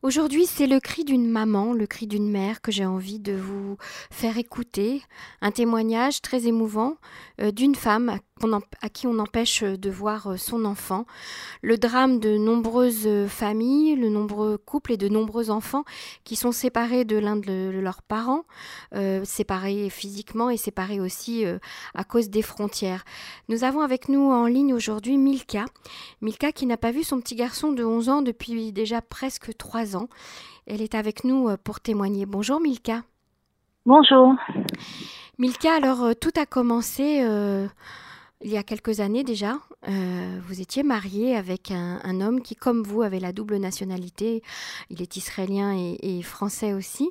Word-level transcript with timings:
Aujourd'hui, 0.00 0.46
c'est 0.46 0.68
le 0.68 0.78
cri 0.78 1.04
d'une 1.04 1.28
maman, 1.28 1.72
le 1.72 1.88
cri 1.88 2.06
d'une 2.06 2.30
mère 2.30 2.60
que 2.60 2.70
j'ai 2.70 2.86
envie 2.86 3.18
de 3.18 3.32
vous 3.32 3.76
faire 4.12 4.38
écouter, 4.38 5.02
un 5.40 5.50
témoignage 5.50 6.22
très 6.22 6.46
émouvant 6.46 6.98
euh, 7.40 7.50
d'une 7.50 7.74
femme 7.74 8.20
à 8.82 8.88
qui 8.88 9.06
on 9.06 9.18
empêche 9.18 9.62
de 9.62 9.90
voir 9.90 10.28
euh, 10.28 10.36
son 10.36 10.64
enfant, 10.64 11.04
le 11.62 11.78
drame 11.78 12.20
de 12.20 12.36
nombreuses 12.36 13.08
familles, 13.28 13.96
le 13.96 14.08
nombreux 14.08 14.58
couples 14.58 14.92
et 14.92 14.96
de 14.96 15.08
nombreux 15.08 15.50
enfants 15.50 15.84
qui 16.24 16.36
sont 16.36 16.52
séparés 16.52 17.04
de 17.04 17.16
l'un 17.16 17.36
de, 17.36 17.70
leurs 17.70 18.02
parents, 18.02 18.44
euh, 18.94 19.24
séparés 19.24 19.90
physiquement 19.90 20.50
et 20.50 20.56
séparés 20.56 21.00
aussi 21.00 21.44
à 21.94 22.04
cause 22.04 22.30
des 22.30 22.42
frontières. 22.42 23.04
Nous 23.48 23.64
avons 23.64 23.80
avec 23.80 24.08
nous 24.08 24.30
en 24.30 24.46
ligne 24.46 24.74
aujourd'hui 24.74 25.16
Milka, 25.16 25.64
Milka 26.20 26.52
qui 26.52 26.66
n'a 26.66 26.76
pas 26.76 26.90
vu 26.90 27.02
son 27.02 27.20
petit 27.20 27.34
garçon 27.34 27.72
de 27.72 27.84
11 27.84 28.08
ans 28.08 28.22
depuis 28.22 28.72
déjà 28.72 29.02
presque 29.02 29.56
3 29.56 29.96
ans. 29.96 30.08
Elle 30.70 30.82
est 30.82 30.94
avec 30.94 31.24
nous 31.24 31.48
euh, 31.48 31.56
pour 31.56 31.80
témoigner. 31.80 32.26
Bonjour 32.26 32.60
Milka. 32.60 33.02
Bonjour. 33.86 34.34
Milka, 35.38 35.72
alors 35.74 36.04
euh, 36.04 36.12
tout 36.12 36.32
a 36.36 36.44
commencé 36.44 37.22
euh, 37.22 37.66
il 38.40 38.50
y 38.50 38.56
a 38.56 38.62
quelques 38.62 39.00
années 39.00 39.24
déjà. 39.24 39.54
vous 39.86 40.60
étiez 40.60 40.82
mariée 40.82 41.36
avec 41.36 41.70
un, 41.70 42.20
homme 42.20 42.40
qui, 42.40 42.54
comme 42.54 42.82
vous, 42.82 43.02
avait 43.02 43.20
la 43.20 43.32
double 43.32 43.56
nationalité. 43.56 44.42
Il 44.90 45.02
est 45.02 45.16
israélien 45.16 45.74
et, 45.76 46.22
français 46.22 46.72
aussi. 46.72 47.10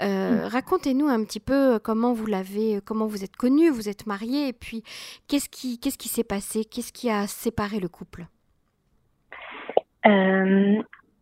Mm. 0.00 0.46
Racontez-nous 0.50 1.08
un 1.08 1.22
petit 1.24 1.40
peu 1.40 1.78
comment 1.78 2.12
vous 2.12 2.26
l'avez, 2.26 2.80
comment 2.84 3.06
vous 3.06 3.24
êtes 3.24 3.36
connue, 3.36 3.70
vous 3.70 3.88
êtes 3.88 4.06
mariée, 4.06 4.48
et 4.48 4.52
puis 4.52 4.82
qu'est-ce 5.28 5.48
qui, 5.48 5.78
qu'est-ce 5.78 5.98
qui 5.98 6.08
s'est 6.08 6.24
passé, 6.24 6.64
qu'est-ce 6.64 6.92
qui 6.92 7.10
a 7.10 7.26
séparé 7.26 7.80
le 7.80 7.88
couple? 7.88 8.26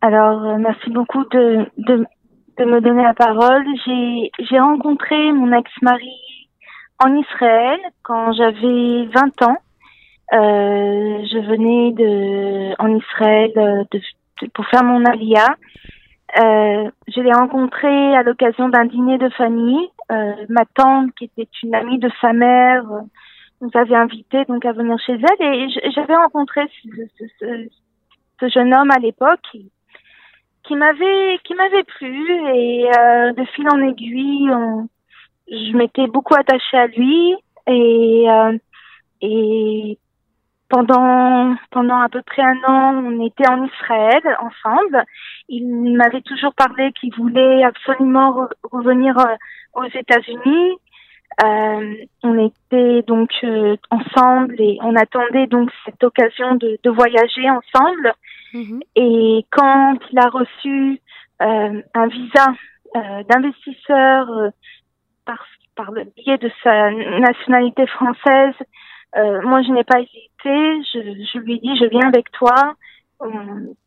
Alors, 0.03 0.43
euh, 0.43 0.57
merci 0.57 0.89
beaucoup 0.89 1.23
de, 1.31 1.65
de, 1.77 2.05
de, 2.57 2.65
me 2.65 2.81
donner 2.81 3.03
la 3.03 3.13
parole. 3.13 3.65
J'ai 3.85 4.59
rencontré 4.59 5.31
mon 5.31 5.57
ex-mari 5.57 6.42
en 7.03 7.15
Israël 7.15 7.79
quand 8.01 8.33
j'avais 8.33 9.05
20 9.05 9.41
ans. 9.43 9.57
Euh, 10.33 11.25
je 11.31 11.39
venais 11.47 11.91
de 11.91 12.81
en 12.81 12.95
Israël 12.95 13.51
euh, 13.57 13.83
pour 14.53 14.65
faire 14.67 14.83
mon 14.83 15.05
alia. 15.05 15.47
Euh, 16.39 16.89
je 17.07 17.21
l'ai 17.21 17.33
rencontré 17.33 18.15
à 18.15 18.23
l'occasion 18.23 18.69
d'un 18.69 18.85
dîner 18.85 19.17
de 19.17 19.29
famille. 19.29 19.89
Ma 20.49 20.65
tante, 20.75 21.11
qui 21.15 21.25
était 21.25 21.49
une 21.63 21.73
amie 21.73 21.97
de 21.97 22.09
sa 22.21 22.33
mère, 22.33 22.83
nous 23.61 23.71
avait 23.73 23.95
invité 23.95 24.45
donc 24.45 24.63
à 24.63 24.71
venir 24.71 24.95
chez 24.99 25.13
elle 25.13 25.47
et 25.47 25.67
j'avais 25.95 26.15
rencontré 26.15 26.61
ce, 27.39 28.47
jeune 28.49 28.75
homme 28.75 28.91
à 28.91 28.99
l'époque 28.99 29.39
qui 30.63 30.75
m'avait 30.75 31.39
qui 31.45 31.55
m'avait 31.55 31.83
plu 31.83 32.31
et 32.53 32.89
de 33.37 33.45
fil 33.55 33.67
en 33.69 33.81
aiguille 33.87 34.51
je 35.49 35.77
m'étais 35.77 36.07
beaucoup 36.07 36.35
attachée 36.35 36.77
à 36.77 36.87
lui 36.87 37.35
et 37.67 38.25
euh, 38.29 38.57
et 39.21 39.97
pendant 40.69 41.55
pendant 41.71 41.99
à 41.99 42.09
peu 42.09 42.21
près 42.23 42.41
un 42.41 42.59
an 42.67 43.03
on 43.05 43.25
était 43.25 43.47
en 43.47 43.65
Israël 43.65 44.21
ensemble 44.39 45.03
il 45.49 45.95
m'avait 45.95 46.21
toujours 46.21 46.53
parlé 46.55 46.91
qu'il 46.93 47.13
voulait 47.15 47.63
absolument 47.63 48.47
revenir 48.71 49.17
euh, 49.19 49.35
aux 49.75 49.85
États-Unis 49.85 50.77
euh, 51.43 51.95
on 52.21 52.45
était 52.45 53.01
donc 53.03 53.31
euh, 53.43 53.75
ensemble 53.89 54.55
et 54.59 54.77
on 54.81 54.95
attendait 54.95 55.47
donc 55.47 55.71
cette 55.85 56.03
occasion 56.03 56.55
de, 56.55 56.77
de 56.83 56.89
voyager 56.89 57.49
ensemble. 57.49 58.13
Mhm. 58.53 58.81
Et 58.95 59.45
quand 59.49 59.95
il 60.11 60.19
a 60.19 60.29
reçu 60.29 61.01
euh, 61.41 61.81
un 61.93 62.07
visa 62.07 62.47
euh, 62.95 63.23
d'investisseur 63.23 64.29
euh, 64.29 64.49
par, 65.25 65.45
par 65.75 65.91
le 65.91 66.03
biais 66.15 66.37
de 66.37 66.51
sa 66.63 66.91
nationalité 66.91 67.87
française, 67.87 68.55
moi 69.15 69.61
je 69.61 69.71
n'ai 69.71 69.83
pas 69.83 69.99
hésité. 69.99 70.83
Je, 70.93 71.25
je, 71.33 71.37
lui 71.39 71.55
ai 71.55 71.59
dit 71.59 71.77
je 71.77 71.85
viens 71.85 72.07
avec 72.07 72.31
toi. 72.31 72.75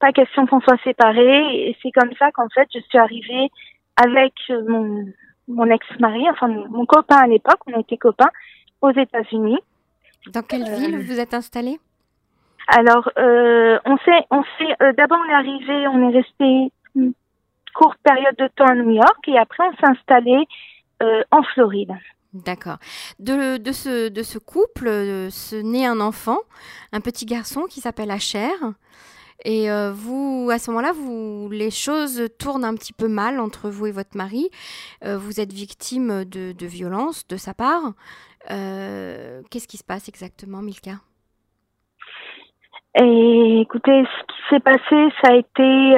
pas 0.00 0.12
question 0.12 0.46
qu'on 0.46 0.60
soit 0.60 0.80
séparés. 0.84 1.68
Et 1.68 1.76
c'est 1.82 1.90
comme 1.90 2.12
ça 2.18 2.30
qu'en 2.32 2.48
fait 2.48 2.68
je 2.74 2.80
suis 2.80 2.98
arrivée 2.98 3.50
avec 3.96 4.34
mon 4.68 5.06
mon 5.48 5.70
ex-mari, 5.70 6.28
enfin 6.30 6.48
mon, 6.48 6.86
copain 6.86 7.18
à 7.18 7.26
l'époque, 7.26 7.60
on 7.66 7.80
était 7.80 7.96
copains, 7.96 8.30
aux 8.80 8.90
États-Unis. 8.90 9.58
Dans 10.32 10.42
quelle 10.42 10.62
euh, 10.62 10.76
ville 10.76 10.98
vous 10.98 11.20
êtes 11.20 11.34
installé 11.34 11.78
Alors, 12.68 13.10
euh, 13.18 13.78
on 13.84 13.96
s'est, 13.98 14.24
on 14.30 14.42
s'est, 14.58 14.74
euh, 14.82 14.92
d'abord 14.92 15.18
on 15.24 15.30
est 15.30 15.34
arrivé, 15.34 15.88
on 15.88 16.10
est 16.10 16.16
resté 16.16 16.72
une 16.94 17.12
courte 17.74 17.98
période 18.02 18.36
de 18.38 18.48
temps 18.48 18.66
à 18.66 18.74
New 18.74 18.90
York 18.90 19.28
et 19.28 19.38
après 19.38 19.64
on 19.68 19.72
s'est 19.76 19.98
installé 19.98 20.46
en 21.00 21.42
Floride. 21.54 21.92
D'accord. 22.32 22.78
De, 23.18 23.56
de, 23.56 23.72
ce, 23.72 24.08
de 24.08 24.22
ce 24.22 24.38
couple, 24.38 24.88
se 25.30 25.56
naît 25.56 25.86
un 25.86 26.00
enfant, 26.00 26.38
un 26.92 27.00
petit 27.00 27.24
garçon 27.24 27.62
qui 27.62 27.80
s'appelle 27.80 28.10
Asher. 28.10 28.50
Et 29.44 29.70
euh, 29.70 29.92
vous, 29.92 30.48
à 30.52 30.58
ce 30.58 30.70
moment-là, 30.70 30.92
vous, 30.92 31.48
les 31.50 31.70
choses 31.70 32.28
tournent 32.38 32.64
un 32.64 32.74
petit 32.74 32.92
peu 32.92 33.08
mal 33.08 33.38
entre 33.38 33.70
vous 33.70 33.86
et 33.86 33.92
votre 33.92 34.16
mari. 34.16 34.50
Euh, 35.04 35.18
vous 35.18 35.40
êtes 35.40 35.52
victime 35.52 36.24
de, 36.24 36.52
de 36.52 36.66
violence 36.66 37.26
de 37.28 37.36
sa 37.36 37.54
part. 37.54 37.92
Euh, 38.50 39.42
qu'est-ce 39.50 39.68
qui 39.68 39.76
se 39.76 39.84
passe 39.84 40.08
exactement, 40.08 40.62
Milka? 40.62 41.00
Et 42.98 43.60
Écoutez, 43.60 44.04
ce 44.04 44.22
qui 44.24 44.38
s'est 44.50 44.60
passé, 44.60 45.12
ça 45.22 45.32
a 45.32 45.36
été 45.36 45.94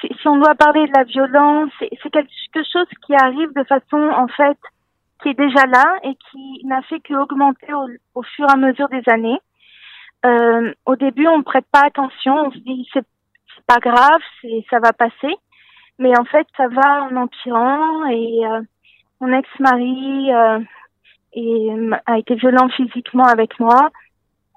si, 0.00 0.28
on 0.28 0.36
doit 0.36 0.54
parler 0.54 0.86
de 0.86 0.92
la 0.96 1.04
violence, 1.04 1.70
c'est 1.80 2.10
quelque 2.10 2.28
chose 2.72 2.86
qui 3.04 3.14
arrive 3.14 3.52
de 3.54 3.64
façon, 3.64 3.96
en 3.96 4.28
fait, 4.28 4.58
qui 5.22 5.30
est 5.30 5.34
déjà 5.34 5.66
là 5.66 5.98
et 6.04 6.16
qui 6.30 6.64
n'a 6.64 6.82
fait 6.82 7.00
qu'augmenter 7.00 7.72
au, 7.74 7.88
au, 8.14 8.22
fur 8.22 8.46
et 8.48 8.52
à 8.52 8.56
mesure 8.56 8.88
des 8.88 9.02
années. 9.08 9.38
Euh, 10.26 10.72
au 10.86 10.96
début, 10.96 11.26
on 11.26 11.38
ne 11.38 11.42
prête 11.42 11.66
pas 11.70 11.82
attention, 11.84 12.34
on 12.46 12.50
se 12.50 12.58
dit 12.58 12.88
c'est 12.92 13.04
pas 13.66 13.78
grave, 13.78 14.20
ça 14.70 14.78
va 14.80 14.92
passer. 14.92 15.34
Mais 15.98 16.16
en 16.18 16.24
fait, 16.24 16.46
ça 16.56 16.68
va 16.68 17.04
en 17.04 17.16
empirant 17.16 18.06
et 18.06 18.46
euh, 18.46 18.60
mon 19.20 19.32
ex-mari 19.32 20.32
euh, 20.32 20.60
a 22.06 22.18
été 22.18 22.34
violent 22.36 22.68
physiquement 22.68 23.24
avec 23.24 23.58
moi, 23.58 23.90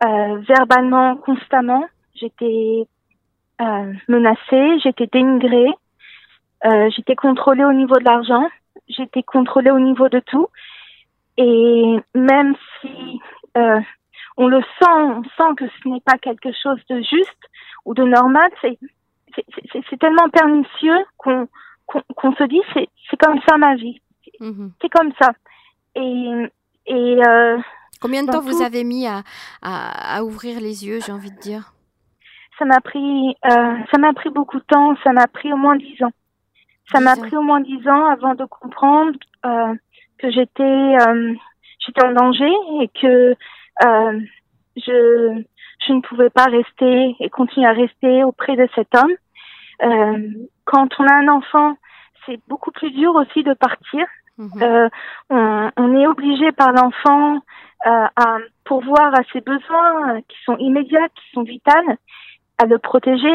euh, 0.03 0.37
verbalement 0.47 1.15
constamment. 1.17 1.85
J'étais 2.15 2.87
euh, 3.61 3.93
menacée, 4.07 4.79
j'étais 4.83 5.07
dénigrée, 5.07 5.71
euh, 6.65 6.89
j'étais 6.95 7.15
contrôlée 7.15 7.65
au 7.65 7.73
niveau 7.73 7.97
de 7.97 8.03
l'argent, 8.03 8.47
j'étais 8.87 9.23
contrôlée 9.23 9.71
au 9.71 9.79
niveau 9.79 10.09
de 10.09 10.19
tout. 10.19 10.47
Et 11.37 11.97
même 12.13 12.55
si 12.79 13.19
on 14.37 14.47
le 14.47 14.61
sent, 14.61 14.89
on 14.89 15.23
sent 15.23 15.55
que 15.57 15.65
ce 15.67 15.89
n'est 15.89 16.01
pas 16.01 16.17
quelque 16.17 16.49
chose 16.61 16.79
de 16.89 16.97
juste 16.97 17.43
ou 17.85 17.93
de 17.93 18.03
normal. 18.03 18.49
C'est 18.61 18.77
c'est 19.71 19.97
tellement 19.97 20.29
pernicieux 20.29 21.05
qu'on 21.17 21.47
se 22.37 22.43
dit 22.47 22.61
c'est 22.73 22.89
c'est 23.09 23.17
comme 23.17 23.39
ça 23.47 23.57
ma 23.57 23.75
vie. 23.75 24.01
Mhm. 24.39 24.71
C'est 24.81 24.89
comme 24.89 25.11
ça. 25.21 25.31
Et 25.95 26.47
et 26.87 27.19
euh, 27.27 27.57
combien 28.01 28.23
de 28.23 28.31
temps 28.31 28.41
vous 28.41 28.61
avez 28.61 28.83
mis 28.83 29.07
à, 29.07 29.23
à, 29.61 30.17
à 30.17 30.23
ouvrir 30.23 30.59
les 30.59 30.85
yeux, 30.85 30.99
j'ai 31.05 31.11
envie 31.11 31.31
de 31.31 31.39
dire? 31.39 31.73
Ça 32.61 32.67
m'a 32.67 32.79
pris 32.79 33.35
euh, 33.45 33.75
ça 33.91 33.97
m'a 33.97 34.13
pris 34.13 34.29
beaucoup 34.29 34.59
de 34.59 34.65
temps. 34.65 34.95
Ça 35.03 35.11
m'a 35.13 35.25
pris 35.25 35.51
au 35.51 35.57
moins 35.57 35.75
dix 35.75 35.97
ans. 36.03 36.11
Ça 36.91 36.99
m'a 36.99 37.15
pris 37.15 37.35
au 37.35 37.41
moins 37.41 37.59
dix 37.59 37.87
ans 37.87 38.05
avant 38.05 38.35
de 38.35 38.45
comprendre 38.45 39.17
euh, 39.47 39.73
que 40.19 40.29
j'étais 40.29 40.61
euh, 40.63 41.33
j'étais 41.79 42.05
en 42.05 42.11
danger 42.11 42.53
et 42.81 42.87
que 42.89 43.35
je, 44.77 45.43
je 45.87 45.93
ne 45.93 46.01
pouvais 46.01 46.29
pas 46.29 46.45
rester 46.45 47.15
et 47.19 47.29
continuer 47.31 47.65
à 47.65 47.71
rester 47.71 48.23
auprès 48.23 48.55
de 48.55 48.69
cet 48.75 48.93
homme. 48.93 49.15
Quand 50.65 50.87
on 50.99 51.07
a 51.07 51.15
un 51.15 51.29
enfant, 51.29 51.77
c'est 52.27 52.39
beaucoup 52.47 52.69
plus 52.69 52.91
dur 52.91 53.15
aussi 53.15 53.41
de 53.41 53.55
partir. 53.55 54.05
Mhm. 54.37 54.49
Euh, 54.61 54.89
on, 55.31 55.71
on, 55.77 55.99
est 55.99 56.05
obligé 56.07 56.51
par 56.51 56.71
l'enfant 56.71 57.35
euh, 57.87 58.05
à 58.15 58.37
pourvoir 58.65 59.13
à 59.13 59.23
ses 59.33 59.41
besoins 59.41 60.21
qui 60.27 60.37
sont 60.45 60.57
immédiats, 60.57 61.09
qui 61.09 61.31
sont 61.33 61.43
vitales, 61.43 61.97
à 62.61 62.65
le 62.65 62.77
protéger, 62.77 63.33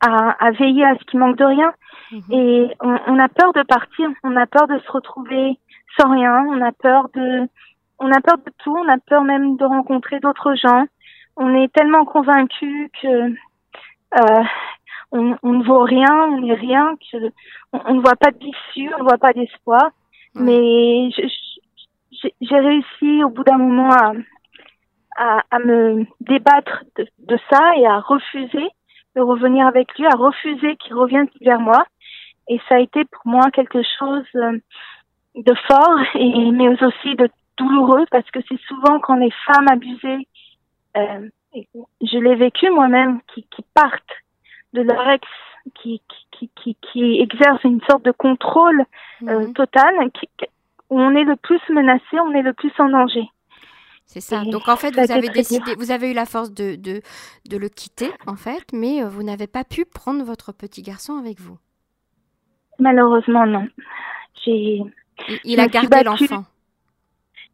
à, 0.00 0.30
à 0.44 0.50
veiller 0.52 0.84
à 0.84 0.94
ce 0.98 1.04
qu'il 1.04 1.18
manque 1.18 1.36
de 1.36 1.44
rien. 1.44 1.72
Mhm. 2.12 2.22
Et 2.30 2.66
on, 2.80 2.98
on, 3.06 3.18
a 3.18 3.28
peur 3.28 3.52
de 3.52 3.62
partir, 3.62 4.08
on 4.22 4.36
a 4.36 4.46
peur 4.46 4.66
de 4.68 4.78
se 4.78 4.92
retrouver 4.92 5.58
sans 5.98 6.10
rien, 6.10 6.44
on 6.48 6.60
a 6.60 6.72
peur 6.72 7.08
de 7.14 7.48
on 7.98 8.12
a 8.12 8.20
peur 8.20 8.36
de 8.36 8.52
tout, 8.58 8.76
on 8.76 8.88
a 8.88 8.98
peur 8.98 9.22
même 9.24 9.56
de 9.56 9.64
rencontrer 9.64 10.20
d'autres 10.20 10.54
gens. 10.54 10.84
On 11.36 11.54
est 11.54 11.72
tellement 11.72 12.04
convaincu 12.04 12.90
que 13.00 13.32
euh, 14.18 14.42
on, 15.12 15.36
on, 15.42 15.52
ne 15.54 15.64
vaut 15.64 15.82
rien, 15.82 16.28
on 16.30 16.40
n'est 16.42 16.54
rien, 16.54 16.94
que 16.96 17.16
on, 17.72 17.94
ne 17.94 18.00
voit 18.00 18.16
pas 18.16 18.30
d'issue, 18.32 18.90
on 18.94 18.98
ne 18.98 19.08
voit 19.08 19.18
pas 19.18 19.32
d'espoir. 19.32 19.90
Mais 20.34 21.08
j'ai 22.40 22.58
réussi 22.58 23.24
au 23.24 23.30
bout 23.30 23.44
d'un 23.44 23.56
moment 23.56 23.90
à, 23.90 24.12
à, 25.16 25.42
à, 25.50 25.58
me 25.58 26.04
débattre 26.20 26.84
de, 26.96 27.06
de, 27.18 27.38
ça 27.50 27.76
et 27.76 27.86
à 27.86 28.00
refuser 28.00 28.68
de 29.16 29.20
revenir 29.22 29.66
avec 29.66 29.96
lui, 29.98 30.06
a 30.06 30.16
refusé 30.16 30.76
qu'il 30.76 30.94
revienne 30.94 31.28
vers 31.40 31.58
moi. 31.58 31.84
Et 32.48 32.60
ça 32.68 32.76
a 32.76 32.80
été 32.80 33.04
pour 33.06 33.22
moi 33.24 33.50
quelque 33.50 33.82
chose 33.98 34.26
euh, 34.36 34.58
de 35.34 35.54
fort, 35.66 35.98
et, 36.14 36.50
mais 36.52 36.68
aussi 36.68 37.14
de 37.16 37.28
douloureux, 37.56 38.04
parce 38.10 38.30
que 38.30 38.40
c'est 38.48 38.60
souvent 38.68 39.00
quand 39.00 39.16
les 39.16 39.32
femmes 39.46 39.68
abusées, 39.68 40.28
euh, 40.96 41.28
je 41.54 42.18
l'ai 42.18 42.34
vécu 42.34 42.70
moi-même, 42.70 43.20
qui, 43.32 43.46
qui 43.50 43.64
partent 43.74 44.22
de 44.74 44.82
leur 44.82 45.08
ex, 45.08 45.26
qui, 45.74 46.02
qui, 46.32 46.50
qui, 46.54 46.76
qui 46.76 47.20
exercent 47.20 47.64
une 47.64 47.80
sorte 47.88 48.04
de 48.04 48.12
contrôle 48.12 48.84
euh, 49.22 49.46
mhm. 49.46 49.54
total, 49.54 50.10
qui, 50.12 50.28
où 50.90 51.00
on 51.00 51.16
est 51.16 51.24
le 51.24 51.36
plus 51.36 51.60
menacé, 51.70 52.20
on 52.20 52.32
est 52.32 52.42
le 52.42 52.52
plus 52.52 52.72
en 52.78 52.90
danger. 52.90 53.28
C'est 54.06 54.20
ça. 54.20 54.44
Donc 54.44 54.68
en 54.68 54.76
fait, 54.76 54.92
vous 54.94 55.12
avez 55.12 55.28
décidé, 55.28 55.74
vous 55.76 55.90
avez 55.90 56.12
eu 56.12 56.14
la 56.14 56.26
force 56.26 56.52
de, 56.52 56.76
de, 56.76 57.02
de 57.50 57.56
le 57.56 57.68
quitter, 57.68 58.10
en 58.26 58.36
fait, 58.36 58.72
mais 58.72 59.02
euh, 59.02 59.08
vous 59.08 59.24
n'avez 59.24 59.48
pas 59.48 59.64
pu 59.64 59.84
prendre 59.84 60.24
votre 60.24 60.52
petit 60.52 60.82
garçon 60.82 61.16
avec 61.16 61.40
vous. 61.40 61.58
Malheureusement, 62.78 63.46
non. 63.46 63.68
J'ai. 64.44 64.80
Il, 65.44 65.60
a 65.60 65.66
gardé 65.66 66.04
l'enfant. 66.04 66.44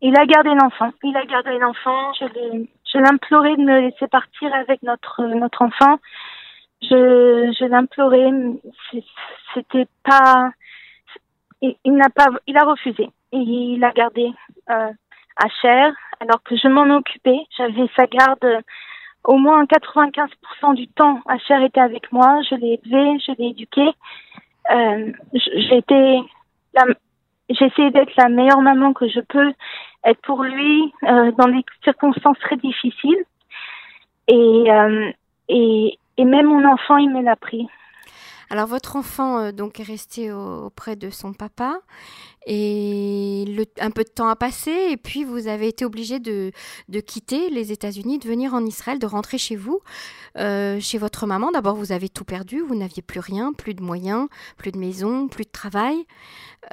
Il 0.03 0.17
a 0.17 0.27
gardé 0.27 0.51
l'enfant. 0.51 0.93
Il 1.03 1.17
a 1.17 1.25
gardé 1.25 1.59
l'enfant. 1.59 2.13
Je 2.15 2.99
l'implorais 2.99 3.57
de 3.57 3.63
me 3.63 3.81
laisser 3.81 4.09
partir 4.09 4.53
avec 4.55 4.83
notre 4.83 5.23
notre 5.23 5.63
enfant. 5.63 6.01
Je, 6.83 7.55
je 7.59 7.65
l'implorais. 7.65 8.31
C'était 9.55 9.87
pas. 10.05 10.51
Il, 11.63 11.77
il 11.85 11.95
n'a 11.95 12.11
pas. 12.11 12.27
Il 12.47 12.59
a 12.59 12.65
refusé. 12.65 13.09
Et 13.33 13.39
il 13.39 13.83
a 13.85 13.93
gardé 13.93 14.29
euh, 14.71 14.91
à 15.37 15.47
alors 16.21 16.43
que 16.45 16.57
je 16.57 16.69
m'en 16.69 16.95
occupais. 16.97 17.47
J'avais 17.57 17.89
sa 17.97 18.07
garde 18.07 18.45
euh, 18.45 18.61
au 19.25 19.37
moins 19.37 19.65
95% 19.65 20.75
du 20.75 20.89
temps. 20.89 21.21
Cher 21.47 21.63
était 21.63 21.81
avec 21.81 22.13
moi. 22.13 22.41
Je 22.49 22.55
l'ai 22.57 22.81
élevé, 22.85 23.19
je 23.27 23.33
l'ai 23.39 23.51
éduqué. 23.51 23.89
Euh, 24.71 25.13
j'ai 25.35 25.77
été 25.79 26.21
j'ai 27.51 27.67
essayé 27.67 27.91
d'être 27.91 28.15
la 28.17 28.29
meilleure 28.29 28.63
maman 28.63 28.93
que 28.93 29.09
je 29.09 29.21
peux 29.21 29.53
être 30.05 30.21
pour 30.23 30.43
lui 30.43 30.93
euh, 31.05 31.33
dans 31.33 31.49
des 31.49 31.65
circonstances 31.85 32.39
très 32.39 32.57
difficiles. 32.57 33.25
Et, 34.29 34.65
euh, 34.71 35.11
et, 35.49 35.99
et 36.17 36.25
même 36.25 36.47
mon 36.47 36.65
enfant, 36.65 36.97
il 36.97 37.11
me 37.11 37.23
l'a 37.23 37.37
pris. 37.37 37.69
Alors 38.53 38.67
votre 38.67 38.97
enfant 38.97 39.39
euh, 39.39 39.51
donc 39.51 39.81
est 39.81 39.83
resté 39.83 40.31
auprès 40.31 40.95
de 40.95 41.09
son 41.09 41.33
papa 41.33 41.81
et 42.47 43.47
un 43.81 43.91
peu 43.91 44.05
de 44.05 44.11
temps 44.11 44.29
a 44.29 44.37
passé 44.37 44.89
et 44.91 44.99
puis 44.99 45.25
vous 45.25 45.49
avez 45.49 45.69
été 45.69 45.87
obligé 45.87 46.21
de, 46.21 46.53
quitter 47.07 47.49
les 47.49 47.73
États-Unis, 47.73 48.19
de 48.19 48.29
venir 48.29 48.53
en 48.53 48.67
Israël, 48.67 48.99
de 48.99 49.07
rentrer 49.07 49.39
chez 49.39 49.57
vous, 49.57 49.81
euh, 50.37 50.79
chez 50.81 50.99
votre 50.99 51.27
maman. 51.27 51.51
D'abord 51.51 51.77
vous 51.77 51.93
avez 51.93 52.11
tout 52.11 52.27
perdu, 52.27 52.61
vous 52.61 52.75
n'aviez 52.75 53.01
plus 53.01 53.21
rien, 53.21 53.55
plus 53.55 53.73
de 53.73 53.83
moyens, 53.83 54.29
plus 54.59 54.71
de 54.71 54.79
maison, 54.79 55.29
plus 55.29 55.45
de 55.45 55.51
travail. 55.51 56.05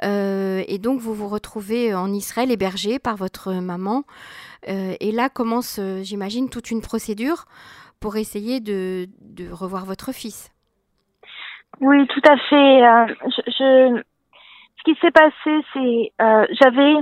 Euh, 0.04 0.62
et 0.68 0.76
donc 0.76 1.00
vous 1.00 1.14
vous 1.14 1.28
retrouvez 1.28 1.94
en 1.94 2.12
Israël 2.12 2.50
hébergé 2.50 2.98
par 2.98 3.16
votre 3.16 3.54
maman. 3.54 4.04
et 4.66 5.12
là 5.12 5.30
commence, 5.30 5.80
j'imagine, 6.02 6.50
toute 6.50 6.70
une 6.70 6.82
procédure 6.82 7.46
pour 8.00 8.16
essayer 8.16 8.60
de 8.60 9.08
revoir 9.50 9.86
votre 9.86 10.12
fils. 10.12 10.50
Oui, 11.80 12.06
tout 12.08 12.22
à 12.28 12.36
fait. 12.36 12.84
Euh, 12.84 13.06
je, 13.24 13.50
je, 13.50 14.02
ce 14.80 14.92
qui 14.92 15.00
s'est 15.00 15.10
passé, 15.10 15.64
c'est 15.72 16.12
euh, 16.22 16.46
j'avais 16.60 16.94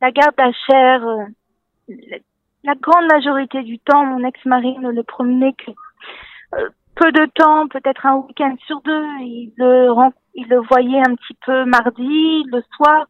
la, 0.00 0.10
garde 0.10 0.34
à 0.38 0.52
chair. 0.52 1.06
Euh, 1.06 1.24
la, 2.64 2.74
grande 2.74 3.06
majorité 3.06 3.62
du 3.62 3.78
temps, 3.78 4.04
mon 4.04 4.24
ex-mari 4.26 4.76
ne 4.78 4.90
le 4.90 5.02
promenait 5.02 5.52
que 5.52 5.70
euh, 6.54 6.68
peu 6.94 7.12
de 7.12 7.26
temps, 7.34 7.68
peut-être 7.68 8.06
un 8.06 8.16
week-end 8.16 8.54
sur 8.66 8.80
deux. 8.82 9.06
Il 9.20 9.52
le, 9.56 9.88
il 10.34 10.48
le 10.48 10.60
voyait 10.60 11.00
un 11.00 11.14
petit 11.14 11.36
peu 11.44 11.64
mardi, 11.64 12.44
le 12.50 12.62
soir. 12.76 13.06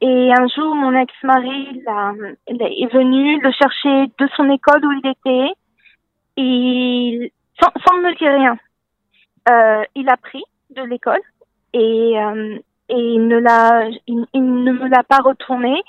Et 0.00 0.32
un 0.32 0.46
jour, 0.48 0.74
mon 0.74 0.94
ex-mari 0.94 1.82
est 2.46 2.92
venu 2.92 3.40
le 3.40 3.52
chercher 3.52 4.12
de 4.18 4.28
son 4.36 4.48
école 4.48 4.84
où 4.86 4.92
il 4.92 5.10
était. 5.10 5.52
Et 6.36 7.32
sans, 7.60 7.70
sans 7.84 7.96
me 7.98 8.16
dire 8.16 8.32
rien 8.32 8.56
euh, 9.48 9.82
il 9.94 10.08
a 10.08 10.16
pris 10.16 10.42
de 10.70 10.82
l'école 10.82 11.20
et, 11.72 12.18
euh, 12.18 12.58
et 12.88 12.98
il 12.98 13.26
ne 13.26 13.38
l'a 13.38 13.88
il, 14.06 14.26
ne 14.34 14.72
me 14.72 14.88
l'a 14.88 15.02
pas 15.02 15.18
retourné. 15.18 15.82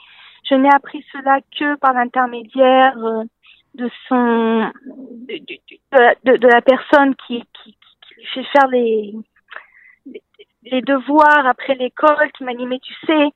Je 0.50 0.56
n'ai 0.56 0.70
appris 0.74 1.06
cela 1.12 1.40
que 1.58 1.76
par 1.76 1.94
l'intermédiaire 1.94 2.98
euh, 2.98 3.24
de 3.76 3.90
son 4.08 4.72
de, 6.24 6.48
la 6.48 6.62
personne 6.62 7.16
qui, 7.28 7.44
qui, 7.64 7.78
lui 8.18 8.26
fait 8.34 8.44
faire 8.52 8.68
les 8.68 9.14
les 10.64 10.82
devoirs 10.82 11.48
après 11.48 11.76
l'école 11.76 12.32
qui 12.38 12.44
m'a 12.44 12.54
dit 12.54 12.68
mais 12.68 12.80
tu 12.80 12.94
sais 13.06 13.30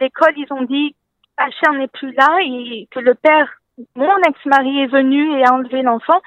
l'école 0.00 0.34
ils 0.36 0.52
ont 0.52 0.62
dit 0.62 0.94
Hacher 1.38 1.76
n'est 1.76 1.88
plus 1.88 2.12
là 2.12 2.38
et 2.42 2.86
que 2.90 3.00
le 3.00 3.14
père 3.14 3.50
mon 3.94 4.16
ex-mari 4.28 4.80
est 4.80 4.86
venu 4.86 5.38
et 5.38 5.44
a 5.44 5.54
enlevé 5.54 5.82
l'enfant 5.82 6.20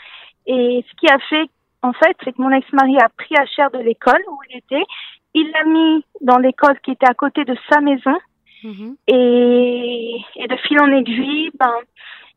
et 0.45 0.83
ce 0.89 0.95
qui 0.95 1.07
a 1.07 1.19
fait 1.29 1.49
en 1.81 1.93
fait, 1.93 2.15
c'est 2.23 2.33
que 2.33 2.41
mon 2.41 2.51
ex-mari 2.51 2.97
a 2.97 3.09
pris 3.09 3.35
à 3.37 3.69
de 3.69 3.83
l'école 3.83 4.21
où 4.29 4.37
il 4.49 4.57
était. 4.57 4.83
Il 5.33 5.49
l'a 5.51 5.63
mis 5.65 6.03
dans 6.21 6.37
l'école 6.37 6.79
qui 6.81 6.91
était 6.91 7.09
à 7.09 7.13
côté 7.13 7.45
de 7.45 7.55
sa 7.69 7.79
maison. 7.79 8.17
Mhm. 8.63 8.95
Et, 9.07 10.21
et, 10.35 10.47
de 10.47 10.55
fil 10.57 10.81
en 10.81 10.91
aiguille, 10.91 11.51
ben, 11.57 11.75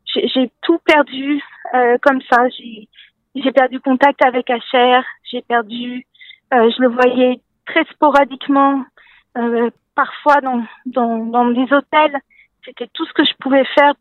j'ai 0.05 0.49
tout 0.61 0.79
perdu 0.85 1.41
euh, 1.73 1.97
comme 2.01 2.21
ça. 2.31 2.47
J'ai 3.35 3.51
perdu 3.51 3.79
contact 3.81 4.23
avec 4.23 4.49
Acher. 4.49 5.01
J'ai 5.29 5.41
perdu. 5.41 6.05
Euh, 6.53 6.69
je 6.69 6.81
le 6.81 6.89
voyais 6.89 7.39
très 7.65 7.83
sporadiquement, 7.85 8.85
euh, 9.37 9.69
parfois 9.95 10.39
dans, 10.41 10.63
dans, 10.85 11.25
dans 11.25 11.49
des 11.49 11.73
hôtels. 11.73 12.17
C'était 12.63 12.87
tout 12.93 13.05
ce 13.05 13.13
que 13.13 13.25
je 13.25 13.33
pouvais 13.39 13.65
faire. 13.77 13.93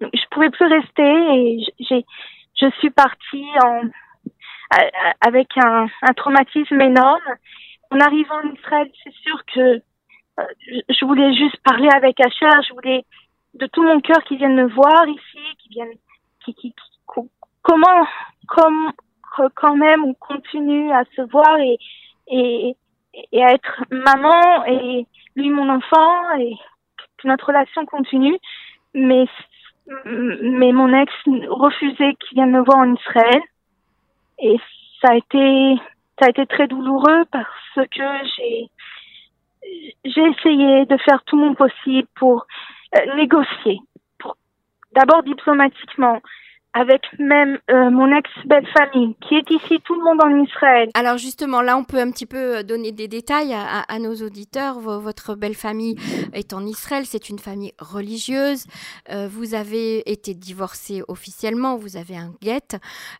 Je 0.00 0.26
pouvais 0.30 0.50
plus 0.50 0.66
rester 0.66 1.02
et 1.02 1.64
j'ai 1.78 2.04
je 2.60 2.70
suis 2.78 2.90
partie 2.90 3.46
en 3.64 3.82
avec 5.20 5.48
un, 5.56 5.86
un, 6.02 6.12
traumatisme 6.14 6.80
énorme. 6.80 7.36
En 7.90 7.98
arrivant 7.98 8.36
en 8.44 8.52
Israël, 8.52 8.90
c'est 9.02 9.14
sûr 9.14 9.44
que 9.52 9.60
euh, 10.40 10.44
je 10.88 11.04
voulais 11.04 11.34
juste 11.34 11.56
parler 11.64 11.88
avec 11.92 12.20
Asher, 12.20 12.62
je 12.68 12.74
voulais 12.74 13.04
de 13.54 13.66
tout 13.66 13.82
mon 13.82 14.00
cœur 14.00 14.22
qu'ils 14.24 14.38
viennent 14.38 14.54
me 14.54 14.68
voir 14.68 15.08
ici, 15.08 15.38
qu'ils 15.58 15.72
viennent, 15.72 15.98
qui, 16.44 16.54
qui, 16.54 16.72
comment, 17.62 18.06
comme, 18.46 18.92
quand 19.56 19.76
même 19.76 20.04
on 20.04 20.14
continue 20.14 20.92
à 20.92 21.02
se 21.16 21.22
voir 21.22 21.58
et, 21.58 21.78
et, 22.28 22.76
et 23.32 23.44
à 23.44 23.52
être 23.52 23.84
maman 23.90 24.64
et 24.66 25.06
lui 25.36 25.50
mon 25.50 25.68
enfant 25.68 26.36
et 26.38 26.54
que 27.18 27.28
notre 27.28 27.46
relation 27.46 27.84
continue. 27.86 28.38
Mais, 28.94 29.26
mais 30.04 30.72
mon 30.72 30.92
ex 30.94 31.12
refusait 31.48 32.14
qu'il 32.14 32.36
vienne 32.36 32.50
me 32.50 32.64
voir 32.64 32.78
en 32.78 32.94
Israël. 32.94 33.40
Et 34.42 34.56
ça 35.00 35.12
a 35.12 35.16
été, 35.16 35.76
ça 36.18 36.26
a 36.26 36.30
été 36.30 36.46
très 36.46 36.66
douloureux 36.66 37.24
parce 37.30 37.88
que 37.90 38.28
j'ai, 38.36 38.70
j'ai 40.04 40.22
essayé 40.22 40.86
de 40.86 40.96
faire 40.98 41.22
tout 41.24 41.36
mon 41.36 41.54
possible 41.54 42.08
pour 42.16 42.46
euh, 42.96 43.14
négocier, 43.16 43.78
d'abord 44.92 45.22
diplomatiquement, 45.22 46.20
avec 46.72 47.02
même 47.18 47.58
euh, 47.70 47.90
mon 47.90 48.14
ex-belle-famille 48.16 49.16
qui 49.20 49.34
est 49.34 49.50
ici, 49.50 49.80
tout 49.84 49.94
le 49.94 50.04
monde 50.04 50.20
en 50.22 50.42
Israël. 50.44 50.88
Alors 50.94 51.18
justement, 51.18 51.62
là, 51.62 51.76
on 51.76 51.82
peut 51.84 51.98
un 51.98 52.10
petit 52.10 52.26
peu 52.26 52.58
euh, 52.58 52.62
donner 52.62 52.92
des 52.92 53.08
détails 53.08 53.52
à, 53.54 53.98
nos 53.98 54.14
auditeurs. 54.14 54.78
votre 54.78 55.34
belle-famille 55.34 55.96
est 56.32 56.52
en 56.52 56.64
Israël, 56.64 57.04
c'est 57.06 57.28
une 57.28 57.38
famille 57.38 57.72
religieuse. 57.78 58.64
Euh, 59.10 59.28
vous 59.28 59.54
avez 59.54 60.10
été 60.10 60.34
divorcé 60.34 61.02
officiellement, 61.08 61.76
vous 61.76 61.96
avez 61.96 62.16
un 62.16 62.32
guet 62.40 62.78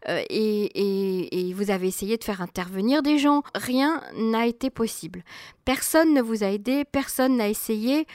euh, 0.08 0.22
et, 0.30 1.52
vous 1.54 1.70
avez 1.70 1.88
essayé 1.88 2.16
de 2.16 2.24
faire 2.24 2.40
intervenir 2.40 3.02
des 3.02 3.18
gens. 3.18 3.42
Rien 3.54 4.00
n'a 4.16 4.46
été 4.46 4.70
possible. 4.70 5.22
Personne 5.64 6.14
ne 6.14 6.22
vous 6.22 6.44
a 6.44 6.46
aidé, 6.46 6.84
personne 6.84 7.36
n'a 7.36 7.48
essayé 7.48 8.06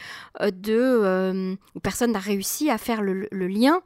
de... 0.41 1.55
personne 1.83 2.13
n'a 2.13 2.19
réussi 2.19 2.69
à 2.69 2.77
faire 2.77 3.01
le 3.01 3.47
lien 3.47 3.81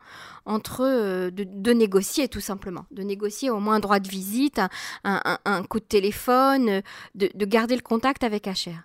entre 0.49 0.81
euh, 0.81 1.29
de, 1.31 1.71
négocier 1.71 2.27
tout 2.27 2.39
simplement, 2.39 2.85
de 2.91 3.03
négocier 3.03 3.49
au 3.49 3.59
moins 3.59 3.75
un 3.75 3.79
droit 3.79 3.99
de 3.99 4.07
visite, 4.09 4.59
un, 5.03 5.63
coup 5.69 5.79
de 5.79 5.85
téléphone, 5.85 6.81
de, 7.15 7.45
garder 7.45 7.75
le 7.75 7.81
contact 7.81 8.23
avec 8.23 8.47
HR. 8.47 8.81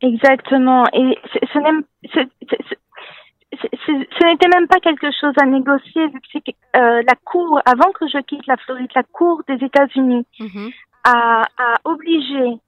Exactement. 0.00 0.84
Et 0.92 1.18
ce, 1.42 1.58
n'était 4.24 4.48
même 4.48 4.68
pas 4.68 4.80
quelque 4.80 5.10
chose 5.20 5.34
à 5.40 5.46
négocier 5.46 6.06
vu 6.08 6.20
que 6.20 6.50
euh, 6.76 7.02
la 7.06 7.14
cour, 7.24 7.60
avant 7.66 7.90
que 7.92 8.06
je 8.08 8.18
quitte 8.22 8.46
la 8.46 8.56
Floride, 8.56 8.90
la 8.94 9.02
cour 9.02 9.42
des 9.48 9.62
États-Unis 9.64 10.26
mm-hmm. 10.40 10.72
a, 11.04 11.44
obligé 11.84 12.58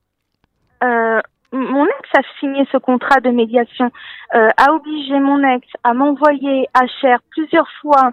euh, 0.83 1.21
mon 1.53 1.87
ex 1.87 2.09
a 2.17 2.21
signé 2.39 2.67
ce 2.71 2.79
contrat 2.79 3.21
de 3.21 3.31
médiation, 3.31 3.91
euh, 4.35 4.49
a 4.57 4.73
obligé 4.73 5.19
mon 5.19 5.43
ex 5.43 5.67
à 5.85 5.95
m'envoyer 5.95 6.69
à 6.75 6.87
Cher 7.01 7.19
plusieurs 7.31 7.69
fois 7.81 8.13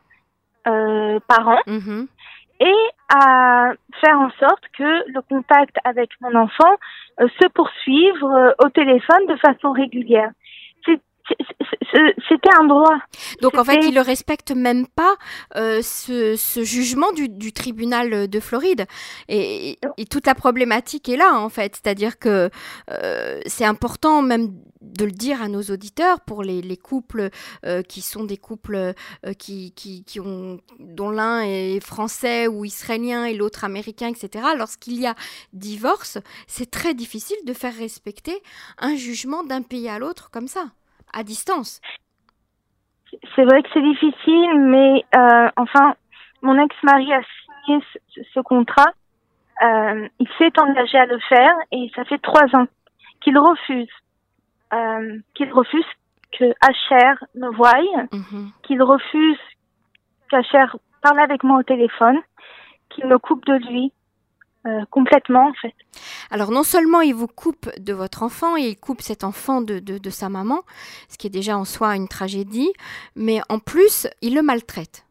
euh, 0.68 1.20
par 1.28 1.48
an. 1.48 1.60
Mm-hmm. 1.68 2.08
et 2.60 2.76
à 3.14 3.72
faire 4.04 4.20
en 4.20 4.30
sorte 4.40 4.64
que 4.78 5.12
le 5.12 5.22
contact 5.30 5.78
avec 5.84 6.10
mon 6.22 6.36
enfant 6.36 6.76
se 7.20 7.48
poursuive 7.50 8.24
au 8.24 8.70
téléphone 8.70 9.28
de 9.28 9.36
façon 9.38 9.72
régulière 9.72 10.32
c'était 12.30 12.54
un 12.60 12.66
droit. 12.66 12.98
Donc 13.42 13.58
en 13.58 13.64
fait, 13.64 13.80
il 13.84 13.94
ne 13.94 14.02
respecte 14.02 14.52
même 14.52 14.88
pas 14.88 15.16
euh, 15.56 15.82
ce, 15.82 16.36
jugement 16.64 17.12
du, 17.12 17.54
tribunal 17.54 18.28
de 18.28 18.40
Floride. 18.40 18.86
Et, 19.30 19.80
toute 20.10 20.26
la 20.26 20.36
problématique 20.36 21.10
est 21.10 21.18
là, 21.18 21.40
en 21.40 21.50
fait. 21.50 21.76
C'est-à-dire 21.76 22.20
que 22.20 22.50
euh, 22.92 23.42
c'est 23.46 23.66
important 23.66 24.22
même 24.22 24.54
de 24.82 25.06
le 25.06 25.12
dire 25.12 25.42
à 25.42 25.48
nos 25.48 25.62
auditeurs 25.64 26.22
pour 26.22 26.44
les, 26.44 26.78
couples 26.78 27.30
euh, 27.66 27.82
qui 27.82 28.02
sont 28.02 28.24
des 28.24 28.38
couples 28.38 28.94
qui, 29.38 29.74
qui, 29.74 30.20
ont, 30.20 30.60
dont 30.80 31.10
l'un 31.10 31.42
est 31.42 31.80
français 31.80 32.48
ou 32.48 32.64
israélien 32.66 33.26
et 33.26 33.34
l'autre 33.34 33.64
américain, 33.64 34.08
etc. 34.08 34.46
Lorsqu'il 34.58 35.00
y 35.00 35.08
a 35.08 35.16
divorce, 35.54 36.20
c'est 36.48 36.70
très 36.70 36.94
difficile 36.94 37.38
de 37.46 37.54
faire 37.54 37.76
respecter 37.76 38.42
un 38.78 38.96
jugement 38.96 39.44
d'un 39.44 39.62
pays 39.62 39.90
à 39.90 40.00
l'autre 40.00 40.30
comme 40.32 40.48
ça 40.48 40.68
à 41.14 41.24
distance. 41.24 41.82
C'est 43.36 43.44
vrai 43.44 43.64
que 43.64 43.70
c'est 43.74 43.82
difficile, 43.82 44.60
mais 44.60 45.06
euh, 45.16 45.50
enfin, 45.56 45.96
mon 46.42 46.62
ex-mari 46.62 47.14
a 47.14 47.22
signé 47.66 47.84
ce, 48.34 48.40
contrat. 48.42 48.92
Euh, 49.64 50.08
il 50.20 50.28
s'est 50.38 50.60
engagé 50.60 50.98
à 50.98 51.06
le 51.06 51.20
faire 51.20 51.54
et 51.72 51.90
ça 51.96 52.06
fait 52.06 52.20
trois 52.20 52.46
ans 52.56 52.68
qu'il 53.22 53.38
refuse, 53.38 53.90
euh, 54.74 55.20
qu'il 55.34 55.52
refuse 55.52 55.86
que 56.32 56.46
HR 56.46 57.24
me 57.36 57.50
voie, 57.56 57.74
mhm. 58.12 58.52
qu'il 58.64 58.82
refuse 58.84 59.40
qu'HR 60.30 60.78
parle 61.02 61.20
avec 61.20 61.44
moi 61.44 61.60
au 61.60 61.64
téléphone, 61.64 62.20
qu'il 62.90 63.08
me 63.08 63.18
coupe 63.18 63.46
de 63.46 63.54
lui, 63.54 63.92
euh, 64.68 64.84
complètement 64.92 65.48
en 65.48 65.54
fait. 65.54 65.74
Alors 66.30 66.52
non 66.52 66.64
seulement 66.64 67.02
il 67.02 67.16
vous 67.16 67.28
coupe 67.28 67.70
de 67.80 67.94
votre 67.94 68.22
enfant 68.22 68.58
et 68.58 68.70
il 68.70 68.78
coupe 68.78 69.02
cet 69.02 69.24
enfant 69.24 69.62
de, 69.62 69.80
de, 69.80 70.10
sa 70.10 70.30
maman, 70.30 70.62
ce 71.10 71.18
qui 71.18 71.28
est 71.28 71.32
déjà 71.32 71.58
en 71.58 71.66
soi 71.66 71.96
une 71.96 72.08
tragédie, 72.08 72.72
mais 73.16 73.40
en 73.50 73.60
plus 73.60 74.08
il 74.22 74.36
le 74.36 74.42
maltraite. 74.42 75.07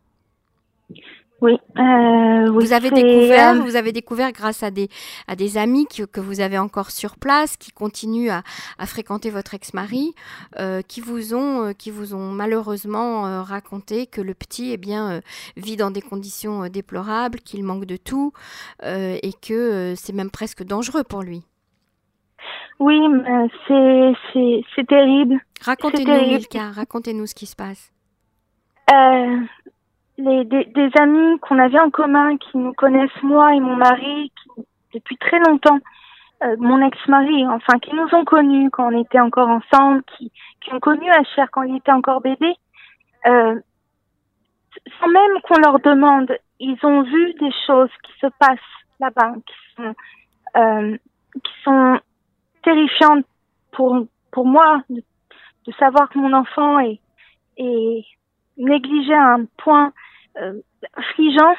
Oui, 1.42 1.58
euh, 1.76 2.50
vous 2.50 2.72
avez 2.72 2.90
découvert, 2.90 3.54
euh, 3.54 3.60
vous 3.60 3.76
avez 3.76 3.92
découvert 3.92 4.32
grâce 4.32 4.62
à 4.62 4.70
des 4.70 4.88
à 5.28 5.36
des 5.36 5.58
amis 5.58 5.86
que 5.86 6.20
vous 6.20 6.40
avez 6.40 6.58
encore 6.58 6.90
sur 6.90 7.16
place, 7.16 7.58
qui 7.58 7.72
continuent 7.72 8.30
à, 8.30 8.42
à 8.78 8.86
fréquenter 8.86 9.28
votre 9.28 9.52
ex-mari, 9.52 10.14
euh, 10.58 10.80
qui 10.80 11.02
vous 11.02 11.34
ont 11.34 11.74
qui 11.74 11.90
vous 11.90 12.14
ont 12.14 12.30
malheureusement 12.30 13.42
raconté 13.42 14.06
que 14.06 14.22
le 14.22 14.32
petit 14.32 14.72
eh 14.72 14.78
bien 14.78 15.20
vit 15.56 15.76
dans 15.76 15.90
des 15.90 16.02
conditions 16.02 16.68
déplorables, 16.68 17.40
qu'il 17.40 17.62
manque 17.64 17.84
de 17.84 17.96
tout 17.96 18.32
et 18.82 19.32
que 19.46 19.94
c'est 19.96 20.14
même 20.14 20.30
presque 20.30 20.64
dangereux 20.64 21.04
pour 21.04 21.22
lui. 21.22 21.42
Oui, 22.78 22.98
c'est 23.68 24.62
c'est 24.74 24.86
terrible. 24.86 25.38
Racontez-nous 25.62 26.28
Milka, 26.28 26.70
racontez-nous 26.70 27.26
ce 27.26 27.34
qui 27.34 27.46
se 27.46 27.56
passe. 27.56 27.92
Euh, 28.92 29.40
les, 30.18 30.44
des, 30.44 30.90
amis 30.98 31.38
qu'on 31.40 31.58
avait 31.58 31.78
en 31.78 31.90
commun, 31.90 32.36
qui 32.38 32.56
nous 32.56 32.72
connaissent 32.72 33.22
moi 33.22 33.54
et 33.54 33.60
mon 33.60 33.76
mari 33.76 34.32
qui, 34.42 34.62
depuis 34.94 35.16
très 35.18 35.38
longtemps, 35.40 35.78
euh, 36.42 36.56
mon 36.58 36.84
ex-mari, 36.86 37.46
enfin, 37.46 37.78
qui 37.78 37.94
nous 37.94 38.08
ont 38.14 38.24
connus 38.24 38.70
quand 38.70 38.92
on 38.92 39.00
était 39.02 39.20
encore 39.20 39.48
ensemble, 39.48 40.02
qui, 40.16 40.32
qui 40.60 40.72
ont 40.72 40.80
connu 40.80 41.10
Asher 41.10 41.44
quand 41.52 41.62
il 41.62 41.76
était 41.76 41.92
encore 41.92 42.20
bébé, 42.20 42.54
euh, 43.26 43.60
sans 45.00 45.08
même 45.08 45.40
qu'on 45.42 45.58
leur 45.58 45.80
demande, 45.80 46.36
ils 46.60 46.78
ont 46.82 47.02
vu 47.02 47.34
des 47.34 47.52
choses 47.66 47.90
qui 48.04 48.12
se 48.20 48.26
passent 48.38 48.58
là-bas, 49.00 49.34
qui 49.46 49.54
sont, 49.76 49.94
euh, 50.56 50.96
qui 51.42 51.52
sont 51.62 52.00
terrifiantes 52.62 53.24
pour, 53.72 54.06
pour 54.30 54.46
moi, 54.46 54.82
de, 54.88 55.02
de 55.66 55.72
savoir 55.78 56.08
que 56.08 56.18
mon 56.18 56.32
enfant 56.32 56.78
est, 56.78 57.00
est 57.58 58.04
négligé 58.56 59.14
à 59.14 59.34
un 59.34 59.44
point 59.58 59.92
affligeant 60.94 61.54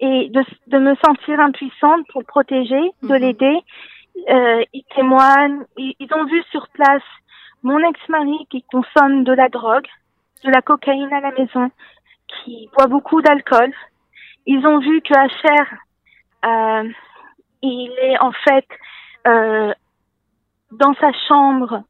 et 0.00 0.28
de, 0.28 0.44
de, 0.66 0.78
me 0.78 0.94
sentir 0.96 1.40
impuissante 1.40 2.06
pour 2.08 2.20
le 2.20 2.26
protéger, 2.26 2.90
de 3.02 3.08
mhm. 3.08 3.16
l'aider. 3.16 3.58
Euh, 4.28 4.62
ils 4.72 4.84
témoignent, 4.94 5.64
ils, 5.76 6.08
ont 6.14 6.24
vu 6.24 6.42
sur 6.50 6.68
place 6.68 7.02
mon 7.62 7.78
ex-mari 7.78 8.46
qui 8.50 8.62
consomme 8.62 9.24
de 9.24 9.32
la 9.32 9.48
drogue, 9.48 9.86
de 10.44 10.50
la 10.50 10.62
cocaïne 10.62 11.12
à 11.12 11.20
la 11.20 11.32
maison, 11.32 11.70
qui 12.28 12.68
boit 12.76 12.86
beaucoup 12.86 13.22
d'alcool. 13.22 13.72
Ils 14.46 14.64
ont 14.66 14.78
vu 14.78 15.00
que 15.00 15.14
Asher, 15.16 15.64
euh, 16.44 16.88
il 17.62 17.92
est 18.02 18.18
en 18.20 18.32
fait 18.32 18.66
euh, 19.26 19.72
dans 20.70 20.94
sa 20.94 21.12
chambre, 21.26 21.82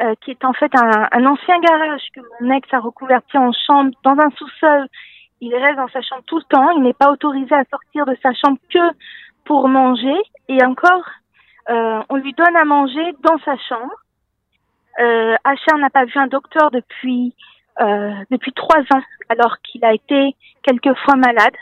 euh, 0.00 0.14
qui 0.22 0.30
est 0.30 0.44
en 0.44 0.52
fait 0.52 0.72
un, 0.74 1.08
un, 1.12 1.26
ancien 1.26 1.58
garage 1.60 2.02
que 2.14 2.20
mon 2.40 2.50
ex 2.54 2.66
a 2.72 2.80
reconverti 2.80 3.36
en 3.36 3.52
chambre 3.52 3.90
dans 4.04 4.16
un 4.18 4.30
sous-sol 4.30 4.88
il 5.40 5.54
reste 5.54 5.76
dans 5.76 5.88
sa 5.88 6.02
chambre 6.02 6.22
tout 6.26 6.38
le 6.38 6.44
temps. 6.44 6.70
Il 6.70 6.82
n'est 6.82 6.94
pas 6.94 7.10
autorisé 7.10 7.54
à 7.54 7.64
sortir 7.70 8.06
de 8.06 8.16
sa 8.22 8.32
chambre 8.34 8.58
que 8.72 8.94
pour 9.44 9.68
manger. 9.68 10.16
Et 10.48 10.62
encore, 10.64 11.04
euh, 11.70 12.02
on 12.08 12.16
lui 12.16 12.32
donne 12.32 12.56
à 12.56 12.64
manger 12.64 13.14
dans 13.22 13.38
sa 13.44 13.56
chambre. 13.68 13.94
Euh, 15.00 15.36
n'a 15.78 15.90
pas 15.90 16.04
vu 16.04 16.16
un 16.16 16.26
docteur 16.26 16.70
depuis 16.70 17.34
euh, 17.80 18.12
depuis 18.30 18.52
trois 18.52 18.80
ans, 18.80 19.02
alors 19.28 19.56
qu'il 19.62 19.84
a 19.84 19.94
été 19.94 20.34
quelques 20.62 20.96
fois 21.04 21.14
malade. 21.14 21.54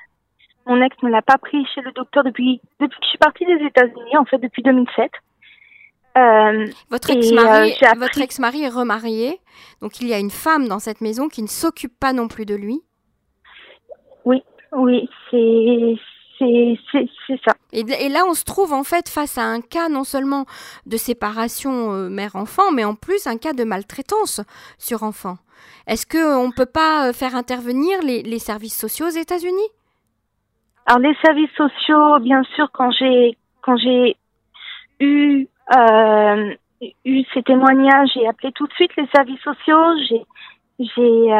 Mon 0.67 0.81
ex 0.81 0.97
ne 1.03 1.11
l'a 1.11 1.21
pas 1.21 1.37
pris 1.37 1.65
chez 1.75 1.83
le 1.83 1.93
docteur 1.93 2.25
depuis 2.25 2.61
depuis 2.81 2.99
que 2.99 3.05
je 3.05 3.09
suis 3.11 3.19
partie 3.19 3.45
des 3.45 3.65
États-Unis, 3.67 4.17
en 4.17 4.25
fait 4.25 4.39
depuis 4.39 4.63
2007. 4.63 5.11
Euh, 6.17 6.67
votre 6.89 7.11
ex-mari, 7.11 7.75
votre 7.99 8.21
ex-mari 8.23 8.63
est 8.63 8.71
remarié, 8.71 9.39
donc 9.83 10.01
il 10.01 10.09
y 10.09 10.15
a 10.15 10.19
une 10.19 10.31
femme 10.31 10.67
dans 10.67 10.79
cette 10.79 11.03
maison 11.03 11.29
qui 11.29 11.43
ne 11.43 11.47
s'occupe 11.47 11.99
pas 12.01 12.15
non 12.15 12.27
plus 12.27 12.47
de 12.47 12.55
lui. 12.55 12.81
Oui, 14.27 14.43
oui, 14.73 15.09
c'est 15.31 15.97
c'est 16.39 17.41
ça. 17.45 17.53
Et, 17.73 18.09
là, 18.11 18.25
on 18.29 18.35
se 18.35 18.45
trouve 18.45 18.75
en 18.75 18.85
fait 18.85 19.09
face 19.09 19.39
à 19.39 19.43
un 19.43 19.63
cas 19.63 19.89
non 19.89 20.05
seulement 20.05 20.45
de 20.85 20.99
séparation 20.99 21.93
euh, 21.93 22.09
mère-enfant, 22.11 22.73
mais 22.73 22.85
en 22.85 22.95
plus 22.95 23.27
un 23.27 23.39
cas 23.39 23.55
de 23.55 23.65
maltraitance 23.65 24.43
sur 24.79 25.03
enfant. 25.03 25.37
Est-ce 25.87 26.07
qu'on 26.07 26.49
ne 26.49 26.53
peut 26.53 26.71
pas 26.71 27.09
euh, 27.09 27.13
faire 27.15 27.35
intervenir 27.35 28.03
les, 28.03 28.23
les 28.23 28.39
services 28.39 28.79
sociaux 28.79 29.07
aux 29.07 29.19
États-Unis? 29.19 29.71
Alors 30.87 31.01
les 31.01 31.17
services 31.25 31.51
sociaux, 31.57 32.19
bien 32.21 32.43
sûr, 32.55 32.69
quand 32.73 32.91
j'ai 32.91 33.37
quand 33.63 33.77
j'ai 33.77 34.17
eu 35.01 35.49
euh, 35.75 36.55
eu 37.05 37.25
ces 37.33 37.43
témoignages, 37.43 38.11
j'ai 38.15 38.27
appelé 38.29 38.53
tout 38.53 38.67
de 38.67 38.73
suite 38.75 38.95
les 38.97 39.09
services 39.15 39.41
sociaux. 39.41 39.97
J'ai 40.09 40.23
j'ai 40.79 41.31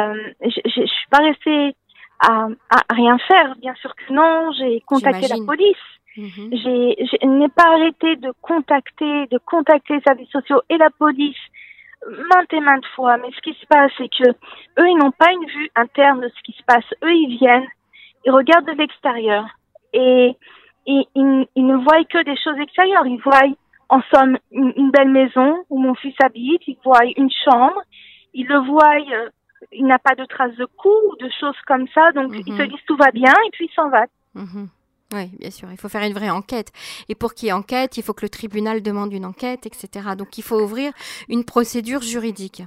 je 0.65 0.85
suis 0.85 1.07
pas 1.11 1.19
restée 1.19 1.75
à, 2.19 2.47
à, 2.69 2.93
rien 2.93 3.17
faire. 3.19 3.55
Bien 3.57 3.73
sûr 3.75 3.93
que 3.95 4.13
non, 4.13 4.51
j'ai 4.57 4.81
contacté 4.81 5.27
la 5.27 5.43
police. 5.45 5.77
Mhm. 6.17 6.49
J'ai, 6.51 6.95
je 7.05 7.27
n'ai 7.27 7.49
pas 7.49 7.67
arrêté 7.73 8.15
de 8.15 8.33
contacter, 8.41 9.27
de 9.27 9.37
contacter 9.45 9.95
les 9.95 10.01
services 10.01 10.29
sociaux 10.29 10.61
et 10.69 10.77
la 10.77 10.89
police 10.89 11.37
maintes 12.05 12.53
et 12.53 12.59
maintes 12.59 12.85
fois. 12.95 13.17
Mais 13.17 13.29
ce 13.35 13.41
qui 13.41 13.53
se 13.53 13.65
passe, 13.67 13.91
c'est 13.97 14.09
que 14.09 14.29
eux, 14.29 14.89
ils 14.89 14.97
n'ont 14.97 15.11
pas 15.11 15.31
une 15.31 15.47
vue 15.47 15.69
interne 15.75 16.21
de 16.21 16.29
ce 16.29 16.41
qui 16.43 16.53
se 16.53 16.63
passe. 16.63 16.85
Eux, 17.03 17.13
ils 17.13 17.37
viennent, 17.37 17.67
ils 18.25 18.31
regardent 18.31 18.67
de 18.67 18.71
l'extérieur 18.71 19.45
et, 19.93 20.35
et 20.87 21.07
ils, 21.15 21.47
ils, 21.55 21.65
ne 21.65 21.77
voient 21.77 22.03
que 22.05 22.23
des 22.23 22.37
choses 22.37 22.59
extérieures. 22.59 23.05
Ils 23.05 23.21
voient, 23.21 23.43
en 23.89 24.01
somme, 24.13 24.37
une, 24.51 24.73
une 24.75 24.91
belle 24.91 25.09
maison 25.09 25.63
où 25.69 25.79
mon 25.79 25.95
fils 25.95 26.15
habite. 26.23 26.61
Ils 26.67 26.77
voient 26.83 27.05
une 27.15 27.31
chambre. 27.45 27.81
Ils 28.33 28.47
le 28.47 28.59
voient 28.59 28.97
euh, 29.11 29.29
il 29.71 29.85
n'a 29.85 29.99
pas 29.99 30.15
de 30.15 30.25
traces 30.25 30.55
de 30.55 30.65
coups 30.65 30.95
ou 31.09 31.15
de 31.23 31.29
choses 31.39 31.55
comme 31.65 31.87
ça. 31.93 32.11
Donc, 32.11 32.33
ils 32.33 32.45
se 32.45 32.61
mhm. 32.61 32.67
disent 32.69 32.85
tout 32.85 32.97
va 32.97 33.11
bien 33.11 33.33
et 33.45 33.49
puis 33.51 33.69
ils 33.69 33.73
s'en 33.73 33.89
va. 33.89 34.05
Mhm. 34.35 34.69
Oui, 35.13 35.31
bien 35.39 35.51
sûr, 35.51 35.69
il 35.71 35.77
faut 35.77 35.87
faire 35.87 36.03
une 36.03 36.13
vraie 36.13 36.29
enquête. 36.29 36.71
Et 37.07 37.15
pour 37.15 37.33
qu'il 37.33 37.47
y 37.47 37.49
ait 37.49 37.53
enquête, 37.53 37.97
il 37.97 38.03
faut 38.03 38.13
que 38.13 38.25
le 38.25 38.29
tribunal 38.29 38.81
demande 38.81 39.13
une 39.13 39.25
enquête, 39.25 39.65
etc. 39.65 40.09
Donc 40.17 40.37
il 40.37 40.43
faut 40.43 40.59
ouvrir 40.59 40.91
une 41.29 41.45
procédure 41.45 42.01
juridique. 42.01 42.63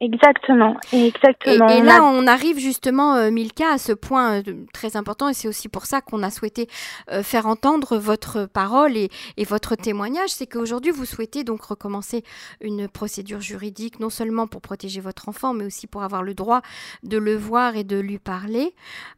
Exactement, 0.00 0.76
exactement. 0.92 1.68
Et, 1.68 1.82
là, 1.82 2.04
on 2.04 2.28
arrive 2.28 2.60
justement, 2.60 3.16
euh, 3.16 3.32
Milka, 3.32 3.72
à 3.72 3.78
ce 3.78 3.90
point 3.90 4.38
euh, 4.38 4.42
très 4.72 4.96
important, 4.96 5.28
et 5.28 5.34
c'est 5.34 5.48
aussi 5.48 5.68
pour 5.68 5.86
ça 5.86 6.00
qu'on 6.00 6.22
a 6.22 6.30
souhaité 6.30 6.68
euh, 7.10 7.24
faire 7.24 7.46
entendre 7.46 7.98
votre 7.98 8.46
parole 8.46 8.96
et, 8.96 9.10
votre 9.48 9.74
témoignage, 9.74 10.28
c'est 10.28 10.46
qu'aujourd'hui, 10.46 10.92
vous 10.92 11.04
souhaitez 11.04 11.42
donc 11.42 11.62
recommencer 11.62 12.22
une 12.60 12.86
procédure 12.86 13.40
juridique, 13.40 13.98
non 13.98 14.10
seulement 14.10 14.46
pour 14.46 14.60
protéger 14.60 15.00
votre 15.00 15.28
enfant, 15.28 15.52
mais 15.52 15.64
aussi 15.64 15.88
pour 15.88 16.04
avoir 16.04 16.22
le 16.22 16.34
droit 16.34 16.60
de 17.02 17.18
le 17.18 17.34
voir 17.34 17.74
et 17.76 17.82
de 17.82 17.98
lui 17.98 18.18
parler. 18.18 18.74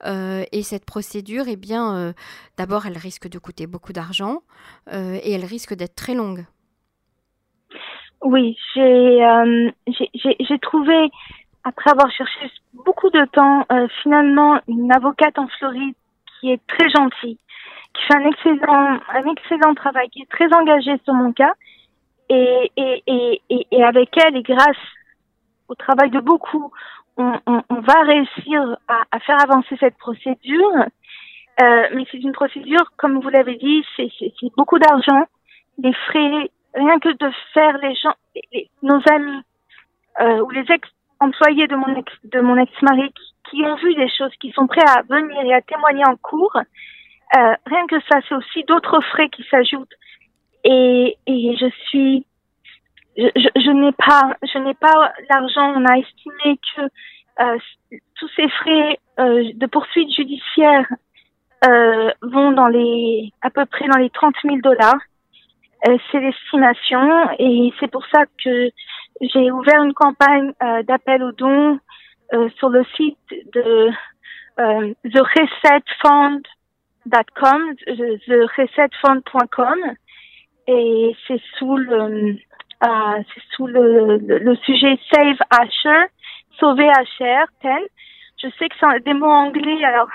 et 0.06 0.62
cette 0.62 0.84
procédure, 0.84 1.44
eh 1.48 1.56
bien, 1.56 2.14
d'abord, 2.56 2.86
elle 2.86 2.96
risque 2.96 3.28
de 3.28 3.38
coûter 3.38 3.66
beaucoup 3.66 3.92
d'argent, 3.92 4.42
et 4.92 5.32
elle 5.32 5.44
risque 5.44 5.74
d'être 5.74 5.96
très 5.96 6.14
longue. 6.14 6.44
Oui, 8.22 8.56
euh, 8.76 9.70
j'ai 9.88 10.36
j'ai 10.40 10.58
trouvé, 10.58 11.10
après 11.64 11.90
avoir 11.90 12.10
cherché 12.10 12.50
beaucoup 12.74 13.08
de 13.10 13.24
temps, 13.26 13.64
euh, 13.72 13.88
finalement 14.02 14.60
une 14.68 14.92
avocate 14.92 15.38
en 15.38 15.48
Floride 15.58 15.94
qui 16.38 16.52
est 16.52 16.60
très 16.66 16.88
gentil, 16.90 17.38
qui 17.94 18.02
fait 18.06 18.16
un 18.16 18.26
excellent, 18.28 18.98
un 19.08 19.30
excellent 19.30 19.74
travail, 19.74 20.08
qui 20.10 20.22
est 20.22 20.30
très 20.30 20.52
engagé 20.54 21.00
sur 21.04 21.14
mon 21.14 21.32
cas. 21.32 21.54
Et, 22.28 22.70
et, 22.76 23.02
et, 23.08 23.66
et, 23.72 23.82
avec 23.82 24.16
elle, 24.16 24.36
et 24.36 24.42
grâce 24.42 24.76
au 25.68 25.74
travail 25.74 26.10
de 26.10 26.20
beaucoup, 26.20 26.70
on, 27.16 27.32
on, 27.46 27.62
on 27.68 27.80
va 27.80 28.02
réussir 28.02 28.76
à, 28.86 29.02
à, 29.10 29.18
faire 29.18 29.42
avancer 29.42 29.76
cette 29.80 29.96
procédure. 29.98 30.76
Euh, 31.60 31.88
mais 31.94 32.06
c'est 32.10 32.18
une 32.18 32.32
procédure, 32.32 32.92
comme 32.96 33.18
vous 33.20 33.28
l'avez 33.30 33.56
dit, 33.56 33.84
c'est 33.96 34.08
beaucoup 34.56 34.78
d'argent, 34.78 35.26
des 35.78 35.92
frais, 35.92 36.50
rien 36.74 36.98
que 36.98 37.08
de 37.08 37.30
faire 37.52 37.78
les 37.78 37.94
gens, 37.94 38.14
nos 38.82 39.00
amis 39.10 39.42
euh, 40.20 40.40
ou 40.40 40.50
les 40.50 40.64
ex-employés 40.70 41.66
de 41.66 41.76
mon 42.40 42.56
ex-mari 42.56 43.12
qui, 43.48 43.62
ont 43.64 43.76
vu 43.76 43.94
des 43.94 44.08
choses, 44.08 44.32
qui 44.40 44.52
sont 44.52 44.66
prêts 44.66 44.86
à 44.86 45.02
venir 45.02 45.40
et 45.42 45.54
à 45.54 45.62
témoigner 45.62 46.04
en 46.06 46.16
cours. 46.16 46.56
Euh, 46.56 47.54
rien 47.66 47.86
que 47.86 48.00
ça, 48.10 48.20
c'est 48.28 48.34
aussi 48.34 48.64
d'autres 48.64 49.00
frais 49.00 49.28
qui 49.28 49.44
s'ajoutent. 49.50 49.94
Et, 50.64 51.16
et 51.26 51.56
je 51.56 51.70
suis, 51.88 52.26
je, 53.16 53.28
je, 53.34 53.60
je 53.60 53.70
n'ai 53.70 53.92
pas, 53.92 54.36
je 54.42 54.58
n'ai 54.58 54.74
pas 54.74 55.12
l'argent. 55.30 55.72
On 55.76 55.84
a 55.86 55.98
estimé 55.98 56.58
que 56.76 56.82
euh, 57.40 57.58
tous 58.16 58.28
ces 58.36 58.48
frais 58.48 58.98
euh, 59.18 59.50
de 59.54 59.66
poursuite 59.66 60.12
judiciaire 60.14 60.86
euh, 61.66 62.10
vont 62.22 62.52
dans 62.52 62.68
les 62.68 63.32
à 63.40 63.50
peu 63.50 63.64
près 63.66 63.86
dans 63.88 63.98
les 63.98 64.10
30 64.10 64.34
000 64.44 64.58
dollars. 64.58 65.00
Euh, 65.88 65.96
c'est 66.10 66.20
l'estimation 66.20 67.30
et 67.38 67.72
c'est 67.80 67.90
pour 67.90 68.04
ça 68.12 68.24
que 68.44 68.70
j'ai 69.22 69.50
ouvert 69.50 69.82
une 69.82 69.94
campagne 69.94 70.52
euh, 70.62 70.82
d'appel 70.82 71.22
aux 71.22 71.32
dons 71.32 71.78
euh, 72.34 72.50
sur 72.58 72.68
le 72.68 72.84
site 72.96 73.16
de 73.54 73.90
euh, 74.58 74.92
theresetfund.com, 75.04 76.42
theresetfund.com 78.26 79.78
et 80.66 81.16
c'est 81.26 81.40
sous 81.58 81.76
le 81.76 82.36
c'est 82.82 83.42
sous 83.54 83.66
le, 83.66 84.16
le, 84.16 84.38
le, 84.38 84.56
sujet 84.56 84.98
Save 85.12 85.36
Asher, 85.50 86.06
sauver 86.58 86.88
Asher 86.88 87.44
10. 87.62 87.68
Je 88.42 88.48
sais 88.58 88.70
que 88.70 88.74
c'est 88.80 89.04
des 89.04 89.12
mots 89.12 89.26
anglais, 89.26 89.84
alors 89.84 90.08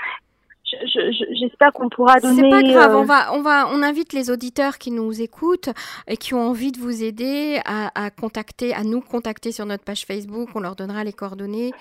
j'espère 0.66 1.72
qu'on 1.74 1.90
pourra 1.90 2.20
donner. 2.20 2.42
C'est 2.42 2.50
pas 2.50 2.64
grave, 2.64 2.92
euh... 2.96 3.00
on 3.00 3.04
va, 3.04 3.34
on 3.34 3.42
va, 3.42 3.68
on 3.70 3.84
invite 3.84 4.14
les 4.14 4.30
auditeurs 4.32 4.78
qui 4.78 4.92
nous 4.92 5.22
écoutent 5.22 5.70
et 6.08 6.18
qui 6.18 6.34
ont 6.34 6.42
envie 6.42 6.72
de 6.72 6.80
vous 6.80 7.04
aider 7.04 7.60
à, 7.66 7.92
à 8.06 8.10
contacter, 8.10 8.74
à 8.74 8.84
nous 8.84 9.02
contacter 9.02 9.52
sur 9.52 9.66
notre 9.66 9.84
page 9.84 10.06
Facebook. 10.06 10.50
On 10.56 10.60
leur 10.60 10.76
donnera 10.76 11.04
les 11.04 11.14
coordonnées 11.14 11.72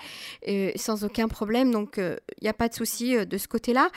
euh, 0.49 0.71
sans 0.77 1.05
aucun 1.05 1.29
problème. 1.29 1.71
Donc, 1.71 1.95
il 1.97 2.03
euh, 2.03 2.17
n'y 2.43 2.49
a 2.49 2.53
pas 2.53 2.69
de 2.69 2.75
souci 2.75 3.17
euh, 3.17 3.25
de 3.25 3.39
ce 3.39 3.49
côté-là. 3.49 3.89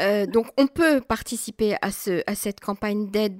Euh, 0.00 0.26
donc, 0.26 0.46
on 0.58 0.66
peut 0.66 1.00
participer 1.00 1.76
à 1.80 1.90
ce, 1.90 2.22
à 2.26 2.34
cette 2.34 2.60
campagne 2.60 3.10
d'aide 3.10 3.38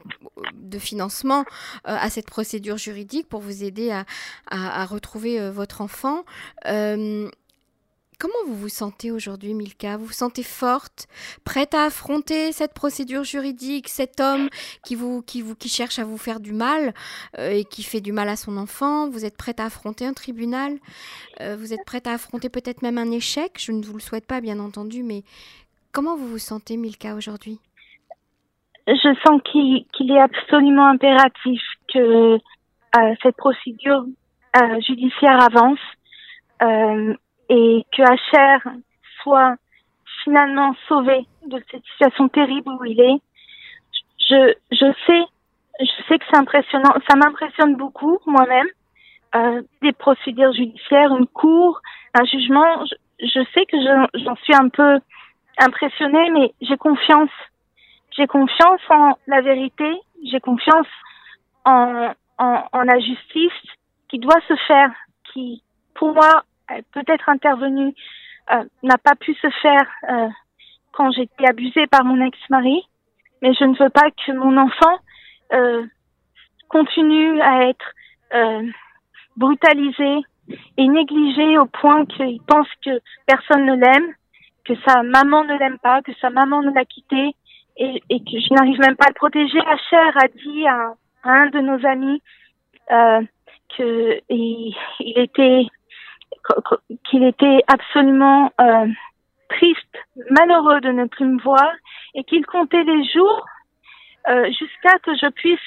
de 0.54 0.78
financement, 0.78 1.44
à 1.84 2.08
cette 2.10 2.26
procédure 2.26 2.76
juridique 2.78 3.28
pour 3.28 3.40
vous 3.40 3.64
aider 3.64 3.90
à, 3.90 4.04
à, 4.50 4.82
à 4.82 4.84
retrouver 4.86 5.50
votre 5.50 5.80
enfant. 5.80 6.24
Comment 8.22 8.46
vous 8.46 8.54
vous 8.54 8.68
sentez 8.68 9.10
aujourd'hui, 9.10 9.52
Milka? 9.52 9.96
Vous 9.96 10.04
vous 10.04 10.12
sentez 10.12 10.44
forte, 10.44 11.08
prête 11.44 11.74
à 11.74 11.86
affronter 11.86 12.52
cette 12.52 12.72
procédure 12.72 13.24
juridique, 13.24 13.88
cet 13.88 14.20
homme 14.20 14.48
qui 14.84 14.94
vous, 14.94 15.22
qui 15.22 15.42
vous, 15.42 15.56
qui 15.56 15.68
cherche 15.68 15.98
à 15.98 16.04
vous 16.04 16.18
faire 16.18 16.38
du 16.38 16.52
mal 16.52 16.94
euh, 17.40 17.50
et 17.50 17.64
qui 17.64 17.82
fait 17.82 18.00
du 18.00 18.12
mal 18.12 18.28
à 18.28 18.36
son 18.36 18.58
enfant? 18.58 19.10
Vous 19.10 19.24
êtes 19.24 19.36
prête 19.36 19.58
à 19.58 19.64
affronter 19.64 20.06
un 20.06 20.12
tribunal? 20.12 20.78
Euh, 21.40 21.56
Vous 21.58 21.72
êtes 21.74 21.84
prête 21.84 22.06
à 22.06 22.12
affronter 22.12 22.48
peut-être 22.48 22.82
même 22.82 22.96
un 22.96 23.10
échec? 23.10 23.54
Je 23.58 23.72
ne 23.72 23.82
vous 23.82 23.94
le 23.94 24.00
souhaite 24.00 24.28
pas, 24.28 24.40
bien 24.40 24.60
entendu, 24.60 25.02
mais 25.02 25.24
comment 25.90 26.14
vous 26.14 26.28
vous 26.28 26.38
sentez, 26.38 26.76
Milka, 26.76 27.16
aujourd'hui? 27.16 27.58
Je 28.86 29.16
sens 29.26 29.40
qu'il 29.50 29.84
qu 29.94 30.04
est 30.12 30.20
absolument 30.20 30.86
impératif 30.86 31.60
que 31.92 32.34
euh, 32.36 33.14
cette 33.20 33.36
procédure 33.36 34.04
judiciaire 34.86 35.42
avance. 35.42 35.80
Et 37.54 37.84
que 37.92 38.02
Hacher 38.02 38.70
soit 39.22 39.56
finalement 40.24 40.74
sauvé 40.88 41.26
de 41.46 41.62
cette 41.70 41.84
situation 41.84 42.28
terrible 42.28 42.70
où 42.80 42.84
il 42.86 42.98
est. 42.98 43.20
Je, 44.18 44.54
je 44.70 44.92
sais, 45.06 45.24
je 45.80 46.02
sais 46.08 46.18
que 46.18 46.24
c'est 46.30 46.38
impressionnant, 46.38 46.94
ça 47.06 47.16
m'impressionne 47.16 47.76
beaucoup 47.76 48.18
moi-même. 48.24 48.68
Euh, 49.34 49.62
des 49.82 49.92
procédures 49.92 50.52
judiciaires, 50.54 51.14
une 51.14 51.26
cour, 51.26 51.80
un 52.14 52.24
jugement. 52.24 52.86
Je, 52.86 53.26
je 53.26 53.44
sais 53.52 53.66
que 53.66 53.76
j'en 54.14 54.36
suis 54.36 54.54
un 54.54 54.68
peu 54.68 55.00
impressionnée, 55.58 56.30
mais 56.30 56.54
j'ai 56.62 56.78
confiance. 56.78 57.30
J'ai 58.16 58.26
confiance 58.26 58.80
en 58.88 59.12
la 59.26 59.42
vérité. 59.42 59.90
J'ai 60.24 60.40
confiance 60.40 60.86
en, 61.66 62.14
en, 62.38 62.64
en 62.72 62.82
la 62.82 62.98
justice 62.98 63.60
qui 64.08 64.18
doit 64.18 64.40
se 64.48 64.54
faire, 64.66 64.90
qui, 65.32 65.62
pour 65.94 66.14
moi, 66.14 66.44
peut-être 66.92 67.28
intervenue 67.28 67.94
euh, 68.52 68.64
n'a 68.82 68.98
pas 68.98 69.14
pu 69.14 69.34
se 69.34 69.48
faire 69.62 69.88
euh, 70.10 70.28
quand 70.92 71.10
j'étais 71.12 71.48
abusée 71.48 71.86
par 71.86 72.04
mon 72.04 72.24
ex-mari, 72.24 72.82
mais 73.40 73.54
je 73.54 73.64
ne 73.64 73.76
veux 73.76 73.90
pas 73.90 74.10
que 74.10 74.32
mon 74.32 74.56
enfant 74.56 74.98
euh, 75.52 75.84
continue 76.68 77.40
à 77.40 77.68
être 77.68 77.92
euh, 78.34 78.62
brutalisé 79.36 80.22
et 80.76 80.88
négligé 80.88 81.58
au 81.58 81.66
point 81.66 82.04
qu'il 82.06 82.40
pense 82.42 82.68
que 82.84 83.00
personne 83.26 83.66
ne 83.66 83.74
l'aime, 83.74 84.14
que 84.64 84.74
sa 84.86 85.02
maman 85.02 85.44
ne 85.44 85.58
l'aime 85.58 85.78
pas, 85.78 86.02
que 86.02 86.12
sa 86.20 86.30
maman 86.30 86.62
ne 86.62 86.72
l'a 86.72 86.84
quitté 86.84 87.34
et, 87.76 88.00
que 88.08 88.38
je 88.38 88.54
n'arrive 88.54 88.78
même 88.80 88.96
pas 88.96 89.06
à 89.06 89.10
le 89.10 89.14
protéger. 89.14 89.58
Hacher 89.60 89.96
a 89.96 90.28
dit 90.28 90.66
à, 90.66 90.94
un 91.24 91.46
de 91.50 91.60
nos 91.60 91.86
amis 91.86 92.20
euh, 92.90 93.20
que 93.76 94.20
il, 94.28 94.74
il 95.00 95.18
était 95.18 95.66
qu'il 97.04 97.24
était 97.24 97.62
absolument 97.66 98.50
euh, 98.60 98.86
triste, 99.48 99.96
malheureux 100.30 100.80
de 100.80 100.90
ne 100.90 101.06
plus 101.06 101.26
me 101.26 101.40
voir 101.42 101.70
et 102.14 102.24
qu'il 102.24 102.44
comptait 102.46 102.82
les 102.82 103.04
jours 103.04 103.46
euh, 104.28 104.46
jusqu'à 104.46 104.98
que 105.02 105.14
je 105.16 105.28
puisse 105.30 105.58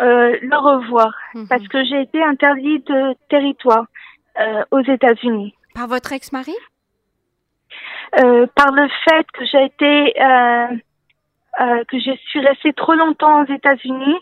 euh, 0.00 0.38
le 0.40 0.56
revoir 0.56 1.14
mmh. 1.34 1.46
parce 1.48 1.66
que 1.68 1.84
j'ai 1.84 2.00
été 2.02 2.22
interdite 2.22 2.86
de 2.86 3.14
territoire 3.28 3.86
euh, 4.40 4.64
aux 4.70 4.80
États-Unis. 4.80 5.54
Par 5.74 5.86
votre 5.86 6.12
ex-mari? 6.12 6.54
Euh, 8.20 8.46
Par 8.54 8.72
le 8.72 8.88
fait 9.04 9.26
que 9.32 9.44
j'ai 9.44 9.64
été 9.64 10.22
euh, 10.22 11.84
que 11.88 11.98
je 11.98 12.16
suis 12.28 12.40
restée 12.40 12.72
trop 12.72 12.94
longtemps 12.94 13.42
aux 13.42 13.52
États-Unis, 13.52 14.18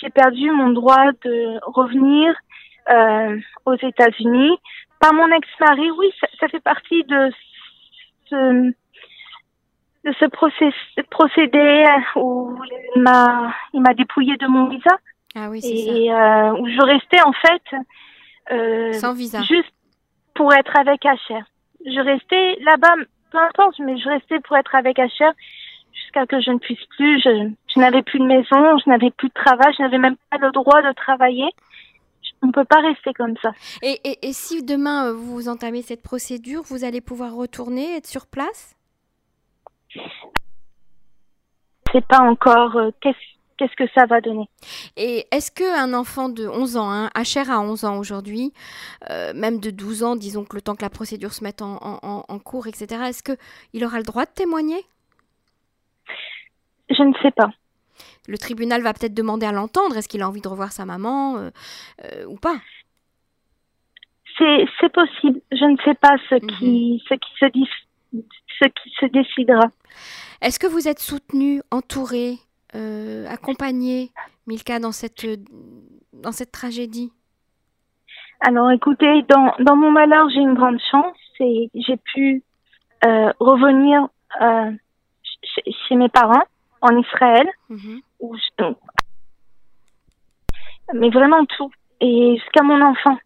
j'ai 0.00 0.10
perdu 0.10 0.50
mon 0.50 0.70
droit 0.70 1.12
de 1.24 1.58
revenir 1.62 2.34
euh, 2.88 3.38
aux 3.64 3.74
États-Unis 3.74 4.58
par 5.00 5.12
mon 5.12 5.26
ex-mari. 5.32 5.90
Oui, 5.98 6.12
ça, 6.20 6.26
ça, 6.40 6.48
fait 6.48 6.60
partie 6.60 7.02
de 7.04 7.30
ce 8.30 8.72
de 10.04 10.14
ce 10.20 10.24
process, 10.26 10.72
procédé 11.10 11.84
où 12.14 12.56
il 12.94 13.02
m'a 13.02 13.52
il 13.72 13.80
m'a 13.80 13.94
dépouillé 13.94 14.36
de 14.36 14.46
mon 14.46 14.68
visa. 14.68 14.98
Ah 15.34 15.50
oui, 15.50 15.60
et 15.64 16.12
euh, 16.12 16.52
où 16.52 16.66
je 16.68 16.82
restais 16.82 17.20
en 17.22 17.32
fait 17.32 17.76
euh, 18.52 18.92
sans 18.94 19.14
visa, 19.14 19.42
juste 19.42 19.72
pour 20.34 20.54
être 20.54 20.76
avec 20.78 21.04
Asher. 21.04 21.42
Je 21.84 22.00
restais 22.00 22.56
là-bas, 22.62 22.94
peu 23.30 23.38
importe, 23.38 23.78
mais 23.80 23.98
je 23.98 24.08
restais 24.08 24.40
pour 24.40 24.56
être 24.56 24.74
avec 24.74 24.98
Asher 24.98 25.30
jusqu'à 25.92 26.26
que 26.26 26.40
je 26.40 26.50
ne 26.50 26.58
puisse 26.58 26.84
plus. 26.96 27.20
Je, 27.20 27.50
je 27.74 27.80
n'avais 27.80 28.02
plus 28.02 28.18
de 28.18 28.24
maison, 28.24 28.78
je 28.78 28.88
n'avais 28.88 29.10
plus 29.10 29.28
de 29.28 29.34
travail, 29.34 29.74
je 29.76 29.82
n'avais 29.82 29.98
même 29.98 30.16
pas 30.30 30.38
le 30.38 30.52
droit 30.52 30.82
de 30.82 30.92
travailler 30.92 31.50
on 32.46 32.48
ne 32.48 32.52
peut 32.52 32.64
pas 32.64 32.80
rester 32.80 33.12
comme 33.12 33.34
ça. 33.42 33.50
Et, 33.82 33.98
et, 34.04 34.28
et 34.28 34.32
si 34.32 34.62
demain 34.62 35.08
euh, 35.08 35.12
vous 35.12 35.48
entamez 35.48 35.82
cette 35.82 36.02
procédure, 36.02 36.62
vous 36.62 36.84
allez 36.84 37.00
pouvoir 37.00 37.34
retourner, 37.34 37.96
être 37.96 38.06
sur 38.06 38.26
place? 38.26 38.76
C'est 41.92 42.06
pas 42.06 42.20
encore 42.20 42.76
euh, 42.76 42.90
qu'est-ce 43.00 43.18
qu'est-ce 43.56 43.74
que 43.74 43.90
ça 43.94 44.04
va 44.04 44.20
donner. 44.20 44.50
Et 44.98 45.26
est-ce 45.32 45.50
qu'un 45.50 45.94
enfant 45.94 46.28
de 46.28 46.46
11 46.46 46.76
ans, 46.76 46.90
hein, 46.90 47.10
HR 47.16 47.50
a 47.50 47.60
11 47.60 47.86
ans 47.86 47.96
aujourd'hui, 47.96 48.52
euh, 49.08 49.32
même 49.34 49.60
de 49.60 49.70
12 49.70 50.04
ans, 50.04 50.14
disons 50.14 50.44
que 50.44 50.56
le 50.56 50.60
temps 50.60 50.74
que 50.74 50.82
la 50.82 50.90
procédure 50.90 51.32
se 51.32 51.42
mette 51.42 51.62
en, 51.62 51.78
en, 51.80 52.24
en 52.28 52.38
cours, 52.38 52.66
etc., 52.66 53.04
est-ce 53.08 53.22
qu'il 53.22 53.84
aura 53.84 53.96
le 53.96 54.04
droit 54.04 54.26
de 54.26 54.30
témoigner? 54.30 54.84
Je 56.90 57.02
ne 57.02 57.14
sais 57.22 57.30
pas 57.30 57.48
le 58.26 58.38
tribunal 58.38 58.82
va 58.82 58.92
peut-être 58.92 59.14
demander 59.14 59.46
à 59.46 59.52
l'entendre. 59.52 59.96
Est-ce 59.96 60.08
qu'il 60.08 60.22
a 60.22 60.28
envie 60.28 60.40
de 60.40 60.48
revoir 60.48 60.72
sa 60.72 60.84
maman 60.84 61.36
euh, 61.36 61.50
euh, 62.04 62.26
ou 62.26 62.36
pas? 62.36 62.56
C'est 64.38 64.92
possible. 64.92 65.40
Je 65.50 65.64
ne 65.64 65.76
sais 65.84 65.94
pas 65.94 66.16
ce 66.28 66.34
-hmm. 66.34 66.58
qui, 66.58 67.02
ce 67.08 67.14
qui, 67.14 67.30
se, 67.40 67.46
dit, 67.46 67.68
ce 68.12 68.68
qui 68.68 68.90
se 69.00 69.06
décidera. 69.06 69.70
Est-ce 70.42 70.58
que 70.58 70.66
vous 70.66 70.88
êtes 70.88 70.98
soutenu, 70.98 71.62
entouré, 71.70 72.38
euh, 72.74 73.26
accompagné, 73.28 74.10
Milka, 74.46 74.78
dans 74.78 74.92
cette, 74.92 75.26
dans 76.12 76.32
cette 76.32 76.52
tragédie? 76.52 77.10
Alors 78.40 78.70
écoutez, 78.70 79.22
dans, 79.22 79.54
dans 79.60 79.76
mon 79.76 79.90
malheur, 79.90 80.28
j'ai 80.28 80.40
une 80.40 80.54
grande 80.60 80.80
chance 80.90 81.16
et 81.40 81.70
j'ai 81.74 81.96
pu 81.96 82.42
euh, 83.06 83.32
revenir 83.40 84.08
chez, 85.88 85.96
mes 85.96 86.10
parents 86.10 86.46
en 86.82 86.96
Israël, 86.98 87.48
mais 90.94 91.10
vraiment 91.10 91.44
tout, 91.46 91.70
et 92.00 92.36
jusqu'à 92.36 92.62
mon 92.62 92.80
enfant. 92.82 93.18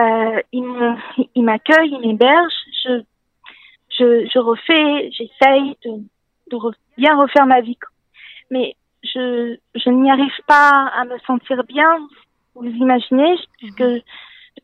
Euh, 0.00 0.42
il 0.52 1.42
m'accueille, 1.42 1.90
il 1.90 2.00
m'héberge, 2.00 2.52
je, 2.84 3.02
je, 3.98 4.28
je 4.32 4.38
refais, 4.38 5.10
j'essaye 5.10 5.76
de, 5.84 6.02
de 6.50 6.58
bien 6.98 7.16
refaire 7.16 7.46
ma 7.46 7.60
vie. 7.60 7.78
Mais 8.50 8.76
je, 9.02 9.56
je 9.74 9.90
n'y 9.90 10.10
arrive 10.10 10.40
pas 10.46 10.90
à 10.94 11.04
me 11.04 11.18
sentir 11.20 11.64
bien, 11.64 11.98
vous 12.54 12.68
imaginez, 12.68 13.36
puisque 13.58 13.80
mhm. 13.80 14.00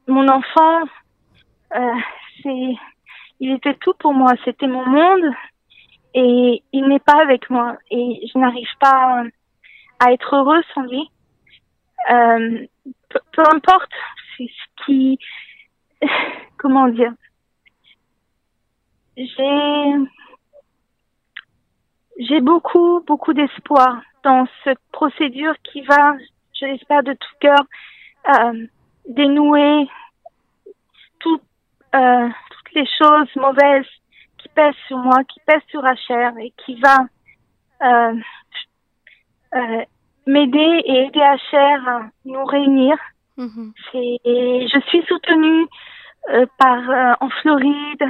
mon 0.08 0.28
enfant, 0.28 0.82
euh, 1.76 1.94
c'est, 2.42 2.74
il 3.40 3.52
était 3.52 3.74
tout 3.74 3.94
pour 3.98 4.12
moi, 4.12 4.32
c'était 4.44 4.66
mon 4.66 4.86
monde, 4.86 5.32
et 6.14 6.62
il 6.72 6.88
n'est 6.88 7.00
pas 7.00 7.22
avec 7.22 7.48
moi, 7.48 7.76
et 7.90 8.20
je 8.32 8.38
n'arrive 8.38 8.68
pas 8.78 9.24
à 10.02 10.12
être 10.12 10.34
heureuse 10.34 10.64
sans 10.74 10.82
lui. 10.82 11.08
Euh, 12.10 12.66
peu, 13.32 13.42
importe 13.54 13.92
ce 14.36 14.44
qui, 14.84 15.18
comment 16.58 16.88
dire, 16.88 17.12
j'ai, 19.16 19.92
j'ai 22.18 22.40
beaucoup, 22.40 23.04
beaucoup 23.06 23.32
d'espoir 23.32 24.02
dans 24.24 24.46
cette 24.64 24.80
procédure 24.90 25.54
qui 25.62 25.82
va, 25.82 26.16
je 26.58 26.66
l'espère 26.66 27.04
de 27.04 27.12
tout 27.12 27.36
cœur, 27.40 27.60
euh, 28.28 28.66
dénouer 29.08 29.88
tout, 31.20 31.40
euh, 31.94 32.28
toutes 32.50 32.74
les 32.74 32.86
choses 32.98 33.36
mauvaises 33.36 33.86
qui 34.38 34.48
pèsent 34.48 34.74
sur 34.88 34.98
moi, 34.98 35.22
qui 35.24 35.38
pèsent 35.46 35.68
sur 35.68 35.84
Hacher 35.84 36.30
et 36.40 36.52
qui 36.64 36.80
va 36.80 36.96
m'aider 40.26 40.82
et 40.84 41.06
aider 41.06 41.20
Hacher 41.20 41.76
à 41.86 42.00
nous 42.24 42.44
réunir. 42.44 42.96
Mm-hmm. 43.38 43.72
je 44.72 44.80
suis 44.88 45.02
soutenue 45.06 45.66
euh, 46.30 46.46
par 46.58 46.78
euh, 46.90 47.14
en 47.20 47.30
Floride 47.40 48.04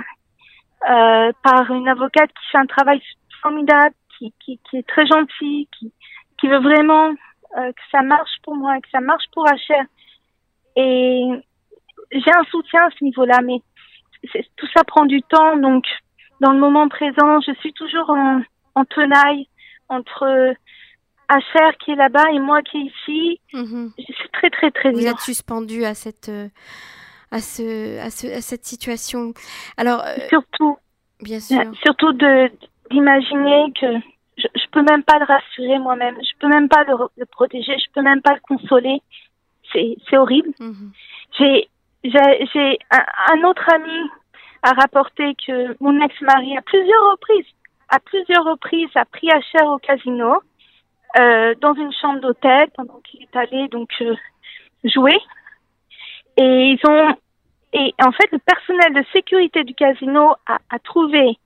par 1.45 1.71
une 1.71 1.87
avocate 1.87 2.29
qui 2.29 2.51
fait 2.51 2.59
un 2.59 2.67
travail 2.67 3.01
formidable, 3.41 3.95
qui, 4.19 4.35
qui, 4.45 4.59
qui 4.69 4.79
est 4.79 4.87
très 4.87 5.07
gentille, 5.07 5.69
qui, 5.79 5.93
qui 6.39 6.49
veut 6.49 6.59
vraiment 6.59 7.15
que 7.55 7.83
ça 7.93 8.03
marche 8.03 8.33
pour 8.43 8.57
moi, 8.57 8.81
que 8.81 8.91
ça 8.91 9.01
marche 9.01 9.25
pour 9.33 9.49
Hacher. 9.49 9.83
Et 10.75 11.29
j'ai 12.11 12.31
un 12.33 12.45
soutien 12.51 12.81
à 12.83 12.91
ce 12.99 13.05
niveau-là, 13.05 13.39
mais 13.45 13.61
tout 14.57 14.67
ça 14.75 14.83
prend 14.85 15.05
du 15.05 15.23
temps. 15.23 15.57
Donc, 15.57 15.85
dans 16.41 16.51
le 16.51 16.59
moment 16.59 16.89
présent, 16.89 17.41
je 17.41 17.53
suis 17.61 17.73
toujours 17.73 18.11
en, 18.11 18.41
en 18.75 18.85
tenaille 18.85 19.47
entre 19.89 20.55
Asher 21.33 21.77
qui 21.85 21.93
est 21.93 21.97
là-bas 21.97 22.31
et 22.33 22.39
moi 22.39 22.63
qui 22.63 22.79
est 22.79 22.81
ici. 22.81 23.41
Je 23.53 24.15
suis 24.15 24.29
très, 24.33 24.51
très, 24.51 24.71
très 24.71 24.91
Vous 24.93 25.07
êtes 25.07 25.21
suspendu 25.21 25.85
à 25.85 25.95
cette, 25.95 26.31
à 27.33 27.41
ce, 27.41 27.99
à, 27.99 28.11
ce, 28.11 28.27
à 28.27 28.41
cette 28.41 28.65
situation. 28.65 29.33
Alors, 29.77 30.03
euh, 30.05 30.29
surtout, 30.29 30.77
bien 31.21 31.41
sûr. 31.41 31.63
Surtout 31.85 32.13
de 32.13 32.51
d'imaginer 32.91 33.73
que 33.81 33.87
je, 34.37 34.47
je 34.55 34.67
peux 34.71 34.83
même 34.83 35.03
pas 35.03 35.19
le 35.19 35.25
rassurer 35.25 35.79
moi-même, 35.79 36.17
je 36.21 36.39
peux 36.39 36.49
même 36.49 36.69
pas 36.69 36.85
le, 36.85 36.95
le, 37.17 37.25
protéger, 37.27 37.73
je 37.79 37.91
peux 37.95 38.03
même 38.03 38.21
pas 38.21 38.35
le 38.35 38.41
consoler. 38.41 39.01
C'est, 39.73 39.97
c'est 40.09 40.19
horrible. 40.19 40.51
Mhm. 40.61 40.93
J'ai, 41.39 41.69
j'ai, 42.05 42.79
un, 42.91 43.05
un, 43.35 43.45
autre 43.45 43.67
ami 43.73 44.11
a 44.63 44.73
rapporté 44.73 45.35
que 45.47 45.75
mon 45.81 45.99
ex-mari 46.05 46.57
à 46.59 46.63
plusieurs 46.63 47.11
reprises, 47.13 47.53
à 47.89 47.99
plusieurs 48.01 48.45
reprises, 48.45 48.91
a 48.95 49.07
pris 49.07 49.31
à 49.31 49.41
cher 49.41 49.67
au 49.69 49.79
casino, 49.79 50.35
euh, 51.19 51.55
dans 51.61 51.75
une 51.75 51.93
chambre 51.93 52.21
d'hôtel 52.21 52.69
pendant 52.77 53.01
qu'il 53.05 53.23
est 53.23 53.37
allé 53.37 53.69
donc 53.69 53.91
euh, 54.01 54.15
jouer. 54.85 55.19
Et 56.37 56.77
ils 56.77 56.81
ont, 56.89 57.15
et 57.73 57.95
en 58.05 58.13
fait, 58.13 58.31
le 58.33 58.39
personnel 58.39 58.95
de 58.95 59.05
sécurité 59.13 59.65
du 59.65 59.75
casino 59.75 60.35
a, 60.47 60.59
a 60.71 60.79
trouvé 60.79 61.39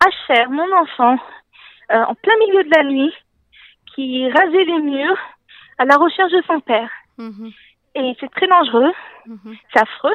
Asher, 0.00 0.46
mon 0.48 0.72
enfant, 0.76 1.18
euh, 1.92 2.02
en 2.04 2.14
plein 2.14 2.36
milieu 2.46 2.64
de 2.64 2.70
la 2.74 2.84
nuit, 2.84 3.12
qui 3.94 4.30
rasait 4.30 4.64
les 4.64 4.80
murs 4.80 5.18
à 5.78 5.84
la 5.84 5.96
recherche 5.96 6.32
de 6.32 6.42
son 6.46 6.60
père. 6.60 6.90
Mhm. 7.18 7.50
Et 7.96 8.16
c'est 8.20 8.30
très 8.30 8.46
dangereux, 8.46 8.92
mhm. 9.26 9.56
c'est 9.72 9.80
affreux. 9.80 10.14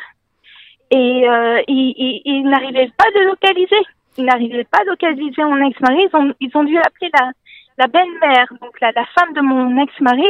Et 0.91 1.29
euh, 1.29 1.61
il, 1.67 2.21
il, 2.25 2.43
n'arrivait 2.47 2.91
pas 2.97 3.09
de 3.15 3.25
localiser. 3.25 3.81
Il 4.17 4.25
n'arrivait 4.25 4.63
pas 4.63 4.79
à 4.81 4.85
localiser 4.85 5.43
mon 5.43 5.67
ex-mari. 5.67 6.07
Ils 6.09 6.15
ont, 6.15 6.33
ils 6.39 6.51
ont 6.55 6.63
dû 6.63 6.77
appeler 6.77 7.11
la, 7.13 7.31
la 7.77 7.87
belle-mère, 7.87 8.47
donc 8.61 8.79
la, 8.81 8.91
la 8.91 9.05
femme 9.07 9.33
de 9.33 9.41
mon 9.41 9.81
ex-mari, 9.83 10.27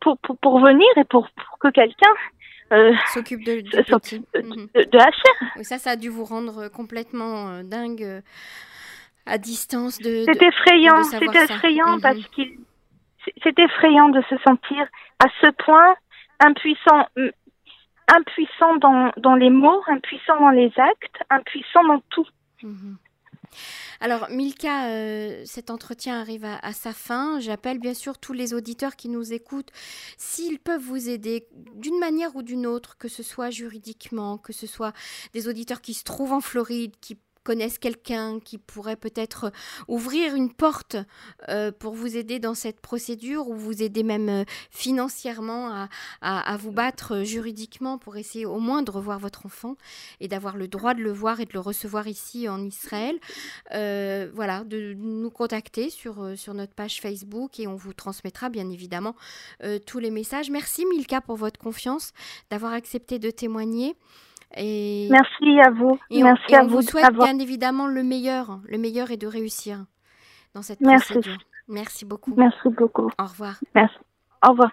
pour, 0.00 0.18
pour, 0.18 0.36
pour 0.38 0.60
venir 0.60 0.88
et 0.96 1.04
pour, 1.04 1.28
pour 1.30 1.58
que 1.58 1.68
quelqu'un 1.68 2.12
euh, 2.72 2.92
s'occupe 3.12 3.44
de, 3.44 3.60
de, 3.60 3.70
de, 3.70 4.42
mhm. 4.42 4.68
de, 4.74 5.64
ça, 5.64 5.78
ça 5.78 5.90
a 5.90 5.96
dû 5.96 6.08
vous 6.08 6.24
rendre 6.24 6.68
complètement 6.68 7.48
euh, 7.48 7.62
dingue 7.62 8.02
euh, 8.02 8.20
à 9.26 9.38
distance 9.38 9.98
de. 9.98 10.24
C'est 10.24 10.42
effrayant, 10.42 11.02
c'est 11.04 11.22
effrayant 11.22 11.96
mhm. 11.96 12.00
parce 12.00 12.26
qu'il. 12.28 12.58
C'est 13.42 13.58
effrayant 13.58 14.10
de 14.10 14.20
se 14.28 14.36
sentir 14.44 14.86
à 15.18 15.28
ce 15.40 15.50
point 15.64 15.94
impuissant, 16.40 17.06
impuissant 18.14 18.76
dans, 18.76 19.12
dans 19.16 19.34
les 19.34 19.48
mots, 19.48 19.82
impuissant 19.86 20.38
dans 20.40 20.50
les 20.50 20.70
actes, 20.76 21.22
impuissant 21.30 21.84
dans 21.84 22.00
tout. 22.10 22.26
Mhm. 22.62 22.98
Alors, 24.00 24.28
Milka, 24.30 24.88
euh, 24.88 25.42
cet 25.46 25.70
entretien 25.70 26.20
arrive 26.20 26.44
à, 26.44 26.72
sa 26.72 26.92
fin. 26.92 27.40
J'appelle 27.40 27.78
bien 27.78 27.94
sûr 27.94 28.18
tous 28.18 28.32
les 28.32 28.54
auditeurs 28.54 28.96
qui 28.96 29.08
nous 29.08 29.32
écoutent, 29.32 29.70
s'ils 30.18 30.58
peuvent 30.58 30.82
vous 30.82 31.08
aider 31.08 31.46
d'une 31.74 31.98
manière 31.98 32.36
ou 32.36 32.42
d'une 32.42 32.66
autre, 32.66 32.96
que 32.98 33.08
ce 33.08 33.22
soit 33.22 33.50
juridiquement, 33.50 34.38
que 34.38 34.52
ce 34.52 34.66
soit 34.66 34.92
des 35.32 35.48
auditeurs 35.48 35.80
qui 35.80 35.94
se 35.94 36.04
trouvent 36.04 36.32
en 36.32 36.40
Floride, 36.40 36.94
qui 37.00 37.16
connaissent 37.44 37.78
quelqu'un 37.78 38.40
qui 38.40 38.58
pourrait 38.58 38.96
peut-être 38.96 39.52
ouvrir 39.86 40.34
une 40.34 40.52
porte 40.52 40.96
euh, 41.48 41.70
pour 41.70 41.94
vous 41.94 42.16
aider 42.16 42.38
dans 42.38 42.54
cette 42.54 42.80
procédure 42.80 43.48
ou 43.48 43.54
vous 43.54 43.82
aider 43.82 44.02
même 44.02 44.28
euh, 44.28 44.44
financièrement 44.70 45.68
à, 45.68 45.88
à, 46.20 46.56
vous 46.56 46.72
battre 46.72 47.22
juridiquement 47.22 47.98
pour 47.98 48.16
essayer 48.16 48.46
au 48.46 48.58
moins 48.58 48.82
de 48.82 48.90
revoir 48.90 49.18
votre 49.18 49.46
enfant 49.46 49.76
et 50.20 50.28
d'avoir 50.28 50.56
le 50.56 50.66
droit 50.66 50.94
de 50.94 51.02
le 51.02 51.12
voir 51.12 51.40
et 51.40 51.44
de 51.44 51.52
le 51.52 51.60
recevoir 51.60 52.08
ici 52.08 52.48
en 52.48 52.64
Israël, 52.64 53.20
euh, 53.72 54.30
voilà, 54.34 54.64
de 54.64 54.94
nous 54.94 55.30
contacter 55.30 55.90
sur, 55.90 56.32
sur 56.36 56.54
notre 56.54 56.72
page 56.72 57.00
Facebook 57.00 57.60
et 57.60 57.66
on 57.66 57.76
vous 57.76 57.92
transmettra 57.92 58.48
bien 58.48 58.70
évidemment 58.70 59.14
tous 59.86 59.98
les 59.98 60.10
messages. 60.10 60.50
Merci 60.50 60.86
Milka 60.86 61.20
pour 61.20 61.36
votre 61.36 61.60
confiance, 61.60 62.12
d'avoir 62.50 62.72
accepté 62.72 63.18
de 63.18 63.30
témoigner. 63.30 63.94
Et... 64.56 65.08
Merci 65.10 65.60
à 65.60 65.70
vous. 65.70 65.98
Et 66.10 66.22
Merci 66.22 66.54
on, 66.54 66.56
à 66.56 66.64
vous. 66.64 66.82
souhaite 66.82 67.12
bien 67.14 67.38
évidemment 67.38 67.86
le 67.86 68.02
meilleur. 68.02 68.60
Le 68.68 68.78
meilleur 68.78 69.10
est 69.10 69.16
de 69.16 69.26
réussir 69.26 69.84
dans 70.54 70.62
cette 70.62 70.80
Merci. 70.80 71.12
procédure. 71.12 71.38
Merci 71.68 72.04
beaucoup. 72.04 72.34
Merci 72.36 72.68
beaucoup. 72.68 73.10
Au 73.18 73.24
revoir. 73.24 73.56
Merci. 73.74 73.96
Au 74.46 74.50
revoir. 74.50 74.70